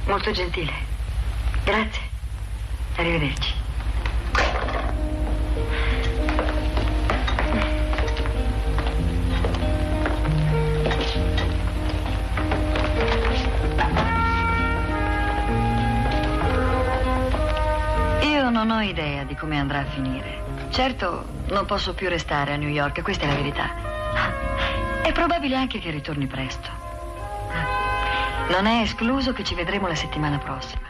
Molto 0.05 0.31
gentile. 0.31 0.73
Grazie. 1.63 2.01
Arrivederci. 2.95 3.56
Come 19.47 19.59
andrà 19.59 19.79
a 19.79 19.85
finire. 19.85 20.43
Certo, 20.71 21.25
non 21.47 21.65
posso 21.65 21.93
più 21.93 22.09
restare 22.09 22.51
a 22.51 22.57
New 22.57 22.67
York, 22.67 23.01
questa 23.01 23.23
è 23.23 23.27
la 23.27 23.35
verità. 23.35 23.69
È 25.01 25.13
probabile 25.13 25.55
anche 25.55 25.79
che 25.79 25.89
ritorni 25.89 26.27
presto. 26.27 26.69
Non 28.49 28.65
è 28.65 28.81
escluso 28.81 29.31
che 29.31 29.45
ci 29.45 29.55
vedremo 29.55 29.87
la 29.87 29.95
settimana 29.95 30.37
prossima. 30.37 30.81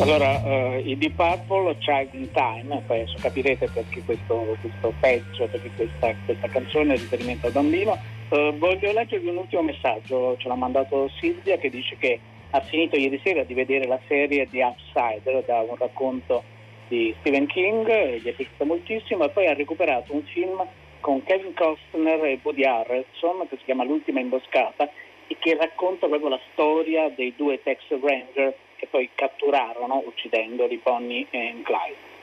Allora, 0.00 0.42
eh, 0.42 0.82
i 0.84 0.98
Deep 0.98 1.14
Purple, 1.14 1.78
Child 1.78 2.14
in 2.14 2.30
Time, 2.32 2.82
adesso 2.86 3.16
capirete 3.20 3.68
perché 3.72 4.02
questo, 4.04 4.56
questo 4.60 4.92
pezzo, 4.98 5.46
perché 5.46 5.70
questa, 5.76 6.12
questa 6.24 6.48
canzone 6.48 6.94
è 6.94 6.96
riferimento 6.96 7.46
al 7.46 7.52
bambino. 7.52 7.96
Eh, 8.28 8.54
voglio 8.58 8.92
leggervi 8.92 9.28
un 9.28 9.36
ultimo 9.36 9.62
messaggio, 9.62 10.36
ce 10.38 10.48
l'ha 10.48 10.56
mandato 10.56 11.08
Silvia 11.20 11.56
che 11.56 11.70
dice 11.70 11.96
che 11.98 12.20
ha 12.54 12.60
finito 12.60 12.96
ieri 12.96 13.20
sera 13.24 13.42
di 13.42 13.52
vedere 13.52 13.84
la 13.86 13.98
serie 14.06 14.46
di 14.48 14.62
Outsider 14.62 15.42
da 15.42 15.60
un 15.62 15.74
racconto 15.74 16.44
di 16.86 17.12
Stephen 17.18 17.46
King, 17.46 17.86
gli 18.20 18.28
è 18.28 18.32
piaciuto 18.32 18.64
moltissimo 18.64 19.24
e 19.24 19.30
poi 19.30 19.48
ha 19.48 19.54
recuperato 19.54 20.14
un 20.14 20.22
film 20.22 20.64
con 21.00 21.24
Kevin 21.24 21.52
Costner 21.54 22.24
e 22.24 22.38
Woody 22.40 22.62
Harrelson 22.62 23.48
che 23.48 23.56
si 23.56 23.64
chiama 23.64 23.82
L'ultima 23.82 24.20
imboscata 24.20 24.88
e 25.26 25.36
che 25.40 25.56
racconta 25.56 26.06
proprio 26.06 26.28
la 26.28 26.40
storia 26.52 27.08
dei 27.08 27.34
due 27.36 27.60
Texas 27.60 28.00
Ranger 28.00 28.54
che 28.76 28.86
poi 28.86 29.10
catturarono 29.12 30.04
uccidendoli 30.06 30.80
Bonnie 30.80 31.26
e 31.30 31.56
Clyde. 31.62 32.13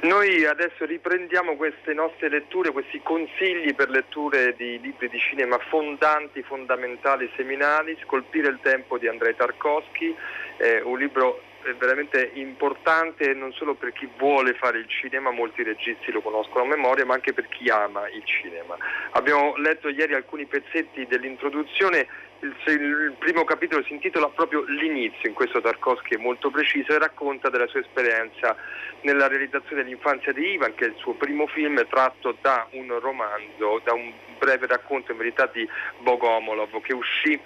Noi 0.00 0.44
adesso 0.44 0.84
riprendiamo 0.84 1.56
queste 1.56 1.94
nostre 1.94 2.28
letture, 2.28 2.72
questi 2.72 3.00
consigli 3.02 3.74
per 3.74 3.90
letture 3.90 4.54
di 4.56 4.80
libri 4.80 5.08
di 5.08 5.18
cinema 5.18 5.56
fondanti, 5.70 6.42
fondamentali, 6.42 7.30
seminali, 7.36 7.96
Scolpire 8.02 8.48
il 8.48 8.58
tempo 8.60 8.98
di 8.98 9.06
Andrei 9.06 9.36
Tarkovsky, 9.36 10.14
eh, 10.58 10.82
un 10.82 10.98
libro 10.98 11.40
eh, 11.64 11.74
veramente 11.74 12.30
importante 12.34 13.34
non 13.34 13.52
solo 13.52 13.74
per 13.74 13.92
chi 13.92 14.08
vuole 14.16 14.54
fare 14.54 14.78
il 14.78 14.88
cinema, 14.88 15.30
molti 15.30 15.62
registi 15.62 16.12
lo 16.12 16.20
conoscono 16.20 16.64
a 16.64 16.66
memoria, 16.66 17.04
ma 17.04 17.14
anche 17.14 17.32
per 17.32 17.48
chi 17.48 17.68
ama 17.68 18.08
il 18.08 18.24
cinema. 18.24 18.76
Abbiamo 19.10 19.56
letto 19.56 19.88
ieri 19.88 20.14
alcuni 20.14 20.46
pezzetti 20.46 21.06
dell'introduzione, 21.06 22.06
il, 22.40 22.54
il 22.66 23.14
primo 23.18 23.44
capitolo 23.44 23.82
si 23.84 23.92
intitola 23.92 24.28
proprio 24.28 24.62
L'inizio, 24.64 25.28
in 25.28 25.34
questo 25.34 25.60
Tarkovsky 25.60 26.16
è 26.16 26.18
molto 26.18 26.50
preciso 26.50 26.92
e 26.92 26.98
racconta 26.98 27.48
della 27.48 27.66
sua 27.66 27.80
esperienza 27.80 28.56
nella 29.02 29.28
realizzazione 29.28 29.82
dell'infanzia 29.82 30.32
di 30.32 30.52
Ivan, 30.52 30.74
che 30.74 30.84
è 30.84 30.88
il 30.88 30.96
suo 30.96 31.14
primo 31.14 31.46
film 31.46 31.84
tratto 31.88 32.36
da 32.40 32.66
un 32.72 32.98
romanzo, 33.00 33.80
da 33.84 33.92
un 33.92 34.12
breve 34.38 34.66
racconto 34.66 35.12
in 35.12 35.18
verità 35.18 35.46
di 35.52 35.68
Bogomolov 36.00 36.80
che 36.80 36.94
uscì 36.94 37.38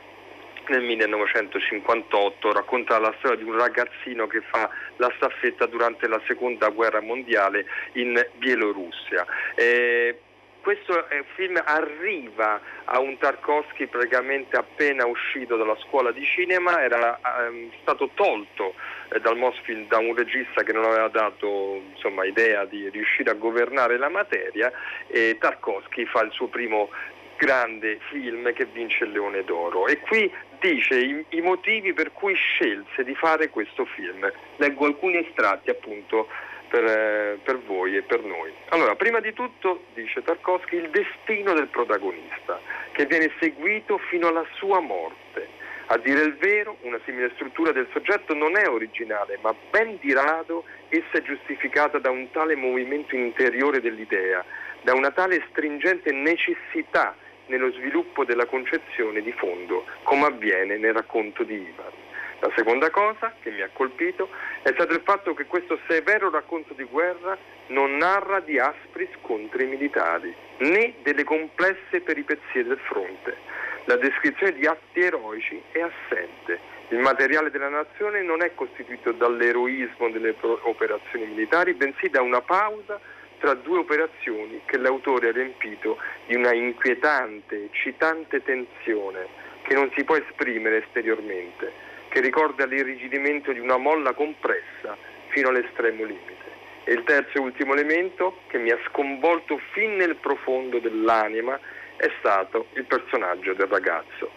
nel 0.68 0.82
1958 0.82 2.52
racconta 2.52 2.98
la 2.98 3.12
storia 3.18 3.36
di 3.36 3.42
un 3.42 3.56
ragazzino 3.56 4.26
che 4.26 4.42
fa 4.42 4.70
la 4.96 5.12
staffetta 5.16 5.66
durante 5.66 6.06
la 6.06 6.20
seconda 6.26 6.68
guerra 6.68 7.00
mondiale 7.00 7.66
in 7.94 8.24
Bielorussia. 8.36 9.26
Eh, 9.54 10.20
questo 10.62 11.08
eh, 11.08 11.24
film 11.34 11.60
arriva 11.62 12.60
a 12.84 13.00
un 13.00 13.18
Tarkovsky 13.18 13.86
praticamente 13.88 14.56
appena 14.56 15.04
uscito 15.06 15.56
dalla 15.56 15.76
scuola 15.76 16.12
di 16.12 16.24
cinema, 16.24 16.80
era 16.80 17.18
ehm, 17.46 17.70
stato 17.80 18.10
tolto 18.14 18.74
eh, 19.12 19.20
dal 19.20 19.36
Mosfilm 19.36 19.86
da 19.88 19.98
un 19.98 20.14
regista 20.14 20.62
che 20.62 20.72
non 20.72 20.84
aveva 20.84 21.08
dato 21.08 21.82
insomma, 21.92 22.24
idea 22.24 22.64
di 22.64 22.88
riuscire 22.88 23.30
a 23.30 23.34
governare 23.34 23.98
la 23.98 24.08
materia 24.08 24.72
e 25.08 25.36
Tarkovsky 25.38 26.06
fa 26.06 26.22
il 26.22 26.30
suo 26.30 26.46
primo 26.46 26.90
grande 27.36 27.98
film 28.10 28.52
che 28.52 28.64
vince 28.66 29.02
il 29.02 29.10
Leone 29.10 29.42
d'Oro 29.42 29.88
e 29.88 29.98
qui 29.98 30.32
dice 30.60 30.96
i, 30.96 31.24
i 31.30 31.40
motivi 31.40 31.92
per 31.92 32.12
cui 32.12 32.34
scelse 32.34 33.02
di 33.02 33.16
fare 33.16 33.48
questo 33.48 33.84
film. 33.84 34.30
Leggo 34.56 34.86
alcuni 34.86 35.26
estratti 35.26 35.70
appunto 35.70 36.28
per, 36.72 36.84
eh, 36.84 37.38
per 37.42 37.58
voi 37.58 37.98
e 37.98 38.02
per 38.02 38.24
noi. 38.24 38.50
Allora, 38.70 38.96
prima 38.96 39.20
di 39.20 39.34
tutto, 39.34 39.84
dice 39.92 40.22
Tarkovsky, 40.22 40.76
il 40.76 40.88
destino 40.88 41.52
del 41.52 41.66
protagonista, 41.66 42.58
che 42.92 43.04
viene 43.04 43.30
seguito 43.38 43.98
fino 44.08 44.28
alla 44.28 44.46
sua 44.54 44.80
morte. 44.80 45.60
A 45.86 45.98
dire 45.98 46.22
il 46.22 46.34
vero, 46.36 46.78
una 46.80 46.98
simile 47.04 47.30
struttura 47.34 47.72
del 47.72 47.86
soggetto 47.92 48.32
non 48.32 48.56
è 48.56 48.66
originale, 48.66 49.38
ma 49.42 49.54
ben 49.70 49.98
di 50.00 50.14
rado 50.14 50.64
essa 50.88 51.18
è 51.18 51.22
giustificata 51.22 51.98
da 51.98 52.08
un 52.08 52.30
tale 52.30 52.56
movimento 52.56 53.14
interiore 53.14 53.82
dell'idea, 53.82 54.42
da 54.80 54.94
una 54.94 55.10
tale 55.10 55.44
stringente 55.50 56.10
necessità 56.10 57.14
nello 57.48 57.70
sviluppo 57.72 58.24
della 58.24 58.46
concezione 58.46 59.20
di 59.20 59.32
fondo, 59.32 59.84
come 60.04 60.24
avviene 60.24 60.78
nel 60.78 60.94
racconto 60.94 61.42
di 61.42 61.56
Ivan. 61.56 62.11
La 62.42 62.50
seconda 62.56 62.90
cosa 62.90 63.32
che 63.40 63.52
mi 63.52 63.60
ha 63.60 63.70
colpito 63.72 64.28
è 64.62 64.72
stato 64.72 64.92
il 64.92 65.02
fatto 65.04 65.32
che 65.32 65.44
questo 65.44 65.78
severo 65.86 66.28
racconto 66.28 66.74
di 66.74 66.82
guerra 66.82 67.38
non 67.68 67.96
narra 67.98 68.40
di 68.40 68.58
aspri 68.58 69.08
scontri 69.16 69.64
militari, 69.66 70.34
né 70.58 70.94
delle 71.04 71.22
complesse 71.22 72.00
peripezie 72.00 72.64
del 72.64 72.78
fronte. 72.78 73.36
La 73.84 73.94
descrizione 73.94 74.54
di 74.54 74.66
atti 74.66 74.98
eroici 74.98 75.62
è 75.70 75.82
assente. 75.82 76.58
Il 76.88 76.98
materiale 76.98 77.52
della 77.52 77.68
nazione 77.68 78.22
non 78.22 78.42
è 78.42 78.52
costituito 78.56 79.12
dall'eroismo 79.12 80.10
delle 80.10 80.34
operazioni 80.62 81.26
militari, 81.26 81.74
bensì 81.74 82.08
da 82.10 82.22
una 82.22 82.40
pausa 82.40 82.98
tra 83.38 83.54
due 83.54 83.78
operazioni 83.78 84.62
che 84.64 84.78
l'autore 84.78 85.28
ha 85.28 85.32
riempito 85.32 85.96
di 86.26 86.34
una 86.34 86.52
inquietante, 86.52 87.66
eccitante 87.66 88.42
tensione 88.42 89.26
che 89.62 89.74
non 89.74 89.92
si 89.94 90.02
può 90.02 90.16
esprimere 90.16 90.82
esteriormente, 90.84 91.90
che 92.12 92.20
ricorda 92.20 92.66
l'irrigidimento 92.66 93.52
di 93.52 93.58
una 93.58 93.78
molla 93.78 94.12
compressa 94.12 94.94
fino 95.28 95.48
all'estremo 95.48 96.04
limite. 96.04 96.50
E 96.84 96.92
il 96.92 97.04
terzo 97.04 97.38
e 97.38 97.40
ultimo 97.40 97.72
elemento 97.72 98.40
che 98.48 98.58
mi 98.58 98.70
ha 98.70 98.78
sconvolto 98.88 99.58
fin 99.72 99.96
nel 99.96 100.16
profondo 100.16 100.78
dell'anima 100.78 101.58
è 101.96 102.10
stato 102.18 102.66
il 102.74 102.84
personaggio 102.84 103.54
del 103.54 103.66
ragazzo. 103.66 104.30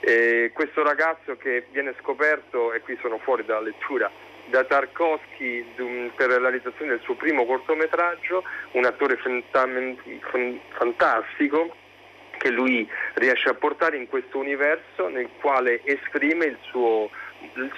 E 0.00 0.50
questo 0.52 0.82
ragazzo 0.82 1.38
che 1.38 1.64
viene 1.70 1.94
scoperto, 2.00 2.74
e 2.74 2.80
qui 2.80 2.98
sono 3.00 3.16
fuori 3.16 3.46
dalla 3.46 3.60
lettura, 3.60 4.10
da 4.48 4.64
Tarkovsky 4.64 5.64
per 6.14 6.28
la 6.28 6.36
realizzazione 6.36 6.90
del 6.90 7.00
suo 7.00 7.14
primo 7.14 7.46
cortometraggio, 7.46 8.44
un 8.72 8.84
attore 8.84 9.16
fantastico 10.76 11.74
che 12.38 12.50
lui 12.50 12.88
riesce 13.14 13.48
a 13.48 13.54
portare 13.54 13.96
in 13.96 14.08
questo 14.08 14.38
universo 14.38 15.08
nel 15.08 15.28
quale 15.40 15.80
esprime 15.84 16.56
suo- 16.62 17.10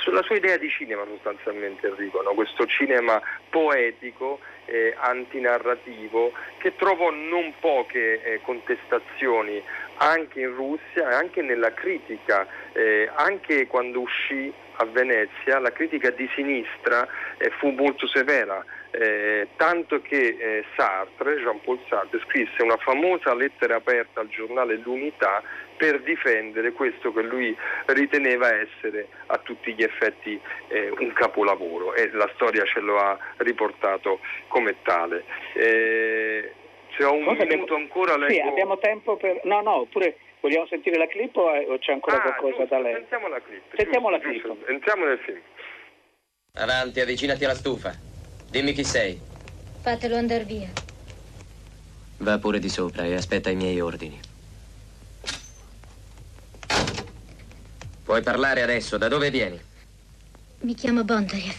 la 0.06 0.22
sua 0.22 0.36
idea 0.36 0.56
di 0.56 0.68
cinema 0.70 1.04
sostanzialmente 1.04 1.88
Enrico, 1.88 2.22
no? 2.22 2.32
questo 2.32 2.66
cinema 2.66 3.20
poetico, 3.50 4.40
eh, 4.66 4.94
antinarrativo, 4.98 6.32
che 6.58 6.76
trovò 6.76 7.10
non 7.10 7.54
poche 7.60 8.22
eh, 8.22 8.40
contestazioni 8.42 9.62
anche 9.96 10.40
in 10.40 10.54
Russia 10.54 11.10
e 11.10 11.14
anche 11.14 11.42
nella 11.42 11.72
critica, 11.72 12.46
eh, 12.72 13.10
anche 13.14 13.66
quando 13.66 14.00
uscì 14.00 14.52
a 14.80 14.84
Venezia 14.84 15.58
la 15.58 15.72
critica 15.72 16.10
di 16.10 16.28
sinistra 16.34 17.06
eh, 17.38 17.50
fu 17.58 17.70
molto 17.70 18.06
severa, 18.06 18.64
eh, 18.90 19.48
tanto 19.56 20.00
che 20.00 20.36
eh, 20.38 20.64
Sartre, 20.76 21.36
Jean-Paul 21.40 21.78
Sartre, 21.88 22.20
scrisse 22.26 22.62
una 22.62 22.76
famosa 22.78 23.34
lettera 23.34 23.76
aperta 23.76 24.20
al 24.20 24.28
giornale 24.28 24.76
L'Unità 24.76 25.42
per 25.76 26.00
difendere 26.02 26.72
questo 26.72 27.12
che 27.12 27.22
lui 27.22 27.56
riteneva 27.86 28.52
essere 28.52 29.08
a 29.26 29.38
tutti 29.38 29.74
gli 29.74 29.82
effetti 29.82 30.40
eh, 30.68 30.90
un 30.98 31.12
capolavoro 31.12 31.94
e 31.94 32.10
la 32.12 32.28
storia 32.34 32.64
ce 32.64 32.80
lo 32.80 32.98
ha 32.98 33.16
riportato 33.36 34.20
come 34.48 34.76
tale. 34.82 35.24
Eh, 35.54 36.52
se 36.96 37.04
ho 37.04 37.12
un 37.12 37.24
Cosa 37.24 37.44
minuto 37.44 37.74
abbiamo- 37.74 37.76
ancora 37.76 38.12
Sì, 38.14 38.18
leggo... 38.36 38.48
abbiamo 38.48 38.78
tempo 38.78 39.16
per... 39.16 39.40
No, 39.44 39.60
no, 39.60 39.76
oppure 39.82 40.16
vogliamo 40.40 40.66
sentire 40.66 40.96
la 40.98 41.06
clip 41.06 41.36
o 41.36 41.42
o 41.48 41.78
c'è 41.78 41.92
ancora 41.92 42.16
Ah, 42.16 42.20
qualcosa 42.34 42.56
giusto, 42.56 42.74
da 42.74 42.80
lei? 42.80 42.94
Sentiamo 42.94 43.28
la 43.28 43.40
clip. 43.40 43.62
Sentiamo 43.76 44.10
la 44.10 44.18
giusto, 44.18 44.40
clip. 44.40 44.54
giusto. 44.56 44.70
Entriamo 44.72 45.04
nel 45.04 45.18
film. 45.18 45.40
Avanti, 46.54 46.98
avvicinati 47.00 47.44
alla 47.44 47.54
stufa. 47.54 48.07
Dimmi 48.50 48.72
chi 48.72 48.82
sei. 48.82 49.20
Fatelo 49.82 50.16
andare 50.16 50.44
via. 50.44 50.68
Va 52.18 52.38
pure 52.38 52.58
di 52.58 52.70
sopra 52.70 53.04
e 53.04 53.14
aspetta 53.14 53.50
i 53.50 53.56
miei 53.56 53.78
ordini. 53.80 54.18
Puoi 58.04 58.22
parlare 58.22 58.62
adesso. 58.62 58.96
Da 58.96 59.08
dove 59.08 59.30
vieni? 59.30 59.60
Mi 60.60 60.74
chiamo 60.74 61.04
Bondariev. 61.04 61.56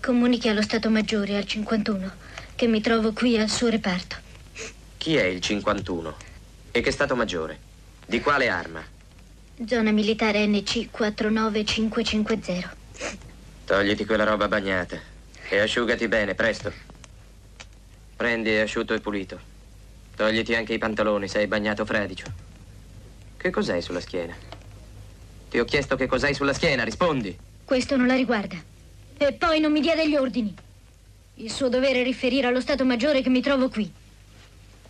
Comunichi 0.00 0.48
allo 0.48 0.62
Stato 0.62 0.88
Maggiore 0.88 1.36
al 1.36 1.44
51 1.44 2.10
che 2.56 2.66
mi 2.66 2.80
trovo 2.80 3.12
qui 3.12 3.38
al 3.38 3.50
suo 3.50 3.68
reparto. 3.68 4.16
Chi 4.96 5.16
è 5.16 5.24
il 5.24 5.40
51? 5.40 6.16
E 6.70 6.80
che 6.80 6.90
stato 6.90 7.14
maggiore? 7.14 7.58
Di 8.06 8.20
quale 8.20 8.48
arma? 8.48 8.82
Zona 9.66 9.90
militare 9.90 10.46
NC 10.46 10.90
49550. 10.90 12.76
Togliti 13.64 14.06
quella 14.06 14.24
roba 14.24 14.48
bagnata 14.48 15.11
e 15.52 15.58
asciugati 15.58 16.08
bene, 16.08 16.34
presto. 16.34 16.72
Prendi 18.16 18.56
asciutto 18.56 18.94
e 18.94 19.00
pulito. 19.00 19.38
Togliti 20.16 20.54
anche 20.54 20.72
i 20.72 20.78
pantaloni, 20.78 21.28
sei 21.28 21.46
bagnato 21.46 21.84
fradicio. 21.84 22.24
Che 23.36 23.50
cos'hai 23.50 23.82
sulla 23.82 24.00
schiena? 24.00 24.34
Ti 25.50 25.58
ho 25.58 25.66
chiesto 25.66 25.94
che 25.94 26.06
cos'hai 26.06 26.32
sulla 26.32 26.54
schiena, 26.54 26.84
rispondi. 26.84 27.36
Questo 27.66 27.98
non 27.98 28.06
la 28.06 28.14
riguarda. 28.14 28.56
E 29.18 29.32
poi 29.34 29.60
non 29.60 29.72
mi 29.72 29.80
dia 29.80 29.94
degli 29.94 30.16
ordini. 30.16 30.54
Il 31.34 31.50
suo 31.50 31.68
dovere 31.68 32.00
è 32.00 32.02
riferire 32.02 32.46
allo 32.46 32.62
Stato 32.62 32.86
Maggiore 32.86 33.20
che 33.20 33.28
mi 33.28 33.42
trovo 33.42 33.68
qui. 33.68 33.92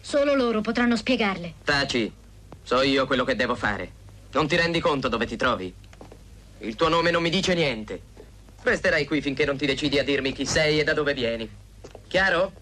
Solo 0.00 0.36
loro 0.36 0.60
potranno 0.60 0.94
spiegarle. 0.94 1.54
Taci, 1.64 2.12
so 2.62 2.82
io 2.82 3.04
quello 3.08 3.24
che 3.24 3.34
devo 3.34 3.56
fare. 3.56 3.90
Non 4.30 4.46
ti 4.46 4.54
rendi 4.54 4.78
conto 4.78 5.08
dove 5.08 5.26
ti 5.26 5.34
trovi? 5.34 5.74
Il 6.58 6.76
tuo 6.76 6.88
nome 6.88 7.10
non 7.10 7.20
mi 7.20 7.30
dice 7.30 7.52
niente. 7.54 8.10
Resterai 8.62 9.04
qui 9.06 9.20
finché 9.20 9.44
non 9.44 9.56
ti 9.56 9.66
decidi 9.66 9.98
a 9.98 10.04
dirmi 10.04 10.32
chi 10.32 10.46
sei 10.46 10.78
e 10.78 10.84
da 10.84 10.92
dove 10.94 11.14
vieni. 11.14 11.50
Chiaro? 12.06 12.52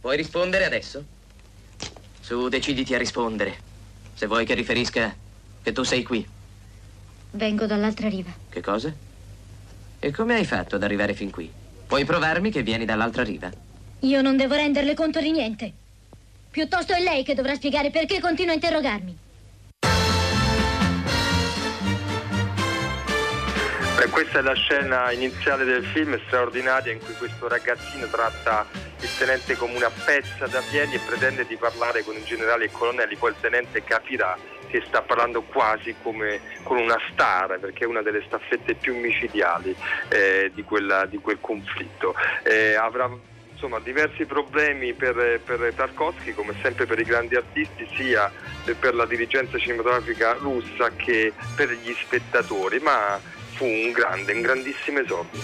Puoi 0.00 0.16
rispondere 0.16 0.66
adesso? 0.66 1.02
Su, 2.20 2.48
deciditi 2.48 2.94
a 2.94 2.98
rispondere. 2.98 3.56
Se 4.14 4.26
vuoi 4.26 4.44
che 4.44 4.54
riferisca 4.54 5.14
che 5.62 5.72
tu 5.72 5.82
sei 5.82 6.02
qui. 6.02 6.26
Vengo 7.30 7.66
dall'altra 7.66 8.08
riva. 8.08 8.30
Che 8.50 8.60
cosa? 8.60 8.92
E 9.98 10.10
come 10.10 10.34
hai 10.34 10.44
fatto 10.44 10.76
ad 10.76 10.82
arrivare 10.82 11.14
fin 11.14 11.30
qui? 11.30 11.50
Puoi 11.86 12.04
provarmi 12.04 12.50
che 12.50 12.62
vieni 12.62 12.84
dall'altra 12.84 13.22
riva? 13.22 13.50
Io 14.00 14.20
non 14.20 14.36
devo 14.36 14.54
renderle 14.54 14.94
conto 14.94 15.20
di 15.20 15.30
niente. 15.30 15.72
Piuttosto 16.50 16.92
è 16.92 17.00
lei 17.00 17.24
che 17.24 17.34
dovrà 17.34 17.54
spiegare 17.54 17.90
perché 17.90 18.20
continua 18.20 18.52
a 18.52 18.56
interrogarmi. 18.56 19.16
E 24.00 24.08
questa 24.10 24.38
è 24.38 24.42
la 24.42 24.54
scena 24.54 25.10
iniziale 25.10 25.64
del 25.64 25.84
film, 25.84 26.16
straordinaria, 26.26 26.92
in 26.92 27.00
cui 27.00 27.14
questo 27.14 27.48
ragazzino 27.48 28.06
tratta 28.06 28.64
il 29.00 29.08
tenente 29.18 29.56
come 29.56 29.74
una 29.74 29.90
pezza 29.90 30.46
da 30.46 30.62
piedi 30.70 30.94
e 30.94 31.00
pretende 31.04 31.44
di 31.44 31.56
parlare 31.56 32.04
con 32.04 32.14
i 32.14 32.22
generali 32.22 32.66
e 32.66 32.70
colonnelli. 32.70 33.16
Poi 33.16 33.30
il 33.30 33.36
tenente 33.40 33.82
capirà 33.82 34.38
che 34.68 34.84
sta 34.86 35.02
parlando 35.02 35.42
quasi 35.42 35.96
come 36.00 36.40
con 36.62 36.78
una 36.78 36.96
star, 37.10 37.58
perché 37.58 37.84
è 37.84 37.86
una 37.88 38.02
delle 38.02 38.22
staffette 38.24 38.74
più 38.74 38.96
micidiali 38.96 39.74
eh, 40.10 40.52
di, 40.54 40.62
quella- 40.62 41.06
di 41.06 41.18
quel 41.18 41.38
conflitto. 41.40 42.14
Eh, 42.44 42.76
avrà 42.76 43.10
insomma, 43.50 43.80
diversi 43.80 44.26
problemi 44.26 44.92
per, 44.92 45.40
per 45.44 45.72
Tarkovsky, 45.74 46.34
come 46.34 46.54
sempre 46.62 46.86
per 46.86 47.00
i 47.00 47.04
grandi 47.04 47.34
artisti, 47.34 47.88
sia 47.96 48.30
per 48.78 48.94
la 48.94 49.06
dirigenza 49.06 49.58
cinematografica 49.58 50.34
russa 50.34 50.92
che 50.94 51.32
per 51.56 51.70
gli 51.72 51.92
spettatori, 52.00 52.78
ma 52.78 53.36
fu 53.58 53.64
un 53.64 53.90
grande, 53.90 54.32
un 54.32 54.40
grandissimo 54.40 55.00
esordio. 55.00 55.40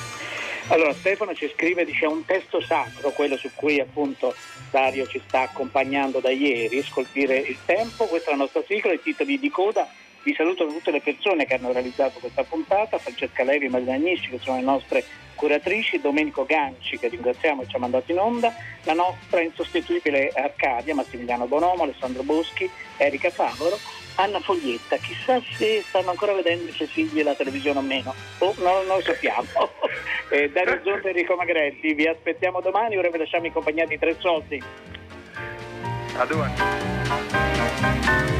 Allora 0.69 0.95
Stefano 0.95 1.35
ci 1.35 1.51
scrive, 1.53 1.85
dice 1.85 2.07
un 2.07 2.25
testo 2.25 2.61
sacro, 2.61 3.11
quello 3.11 3.37
su 3.37 3.51
cui 3.55 3.81
appunto 3.81 4.35
Dario 4.71 5.07
ci 5.07 5.21
sta 5.27 5.43
accompagnando 5.43 6.21
da 6.21 6.31
ieri, 6.31 6.83
Scolpire 6.83 7.37
il 7.37 7.59
tempo, 7.67 8.07
questa 8.07 8.31
è 8.31 8.33
la 8.33 8.39
nostra 8.39 8.63
sigla, 8.67 8.93
i 8.93 9.03
titoli 9.03 9.39
di 9.39 9.51
coda. 9.51 9.87
Vi 10.23 10.33
saluto 10.35 10.67
tutte 10.67 10.91
le 10.91 11.03
persone 11.03 11.45
che 11.45 11.55
hanno 11.55 11.73
realizzato 11.73 12.19
questa 12.19 12.45
puntata, 12.45 12.97
Francesca 12.97 13.43
Levi 13.43 13.67
e 13.67 13.69
Marina 13.69 13.99
che 13.99 14.39
sono 14.41 14.57
le 14.57 14.63
nostre 14.63 15.05
curatrici, 15.35 16.01
Domenico 16.01 16.47
Ganci 16.47 16.99
che 16.99 17.09
ringraziamo 17.09 17.63
e 17.63 17.67
ci 17.69 17.77
ha 17.77 17.81
mandato 17.81 18.11
in 18.11 18.19
onda, 18.19 18.55
la 18.85 18.95
nostra 18.95 19.41
insostituibile 19.41 20.31
Arcadia, 20.35 20.95
Massimiliano 20.95 21.47
Bonomo, 21.47 21.83
Alessandro 21.83 22.23
Boschi, 22.23 22.71
Erika 22.97 23.29
Favoro, 23.29 23.79
Anna 24.17 24.41
Foglietta, 24.41 24.97
chissà 24.97 25.41
se 25.57 25.83
stanno 25.83 26.11
ancora 26.11 26.35
vedendo 26.35 26.69
i 26.69 26.73
suoi 26.73 26.89
figli 26.89 27.23
la 27.23 27.35
televisione 27.35 27.79
o 27.79 27.83
meno, 27.83 28.13
o 28.39 28.55
non, 28.59 28.87
non 28.87 28.97
lo 28.97 29.03
sappiamo. 29.03 29.47
Eh, 30.31 30.51
Dario 30.51 30.81
Zonta 30.83 31.09
e 31.09 31.11
Enrico 31.11 31.37
Magrelli, 31.37 31.93
vi 31.93 32.09
aspettiamo 32.09 32.63
domani, 32.63 32.97
ora 32.97 33.11
vi 33.11 33.19
lasciamo 33.19 33.45
in 33.47 33.53
compagnia 33.53 33.87
di 33.87 33.99
tre 33.99 34.17
soldi. 34.19 34.61
A 36.17 36.25
domani. 36.25 38.34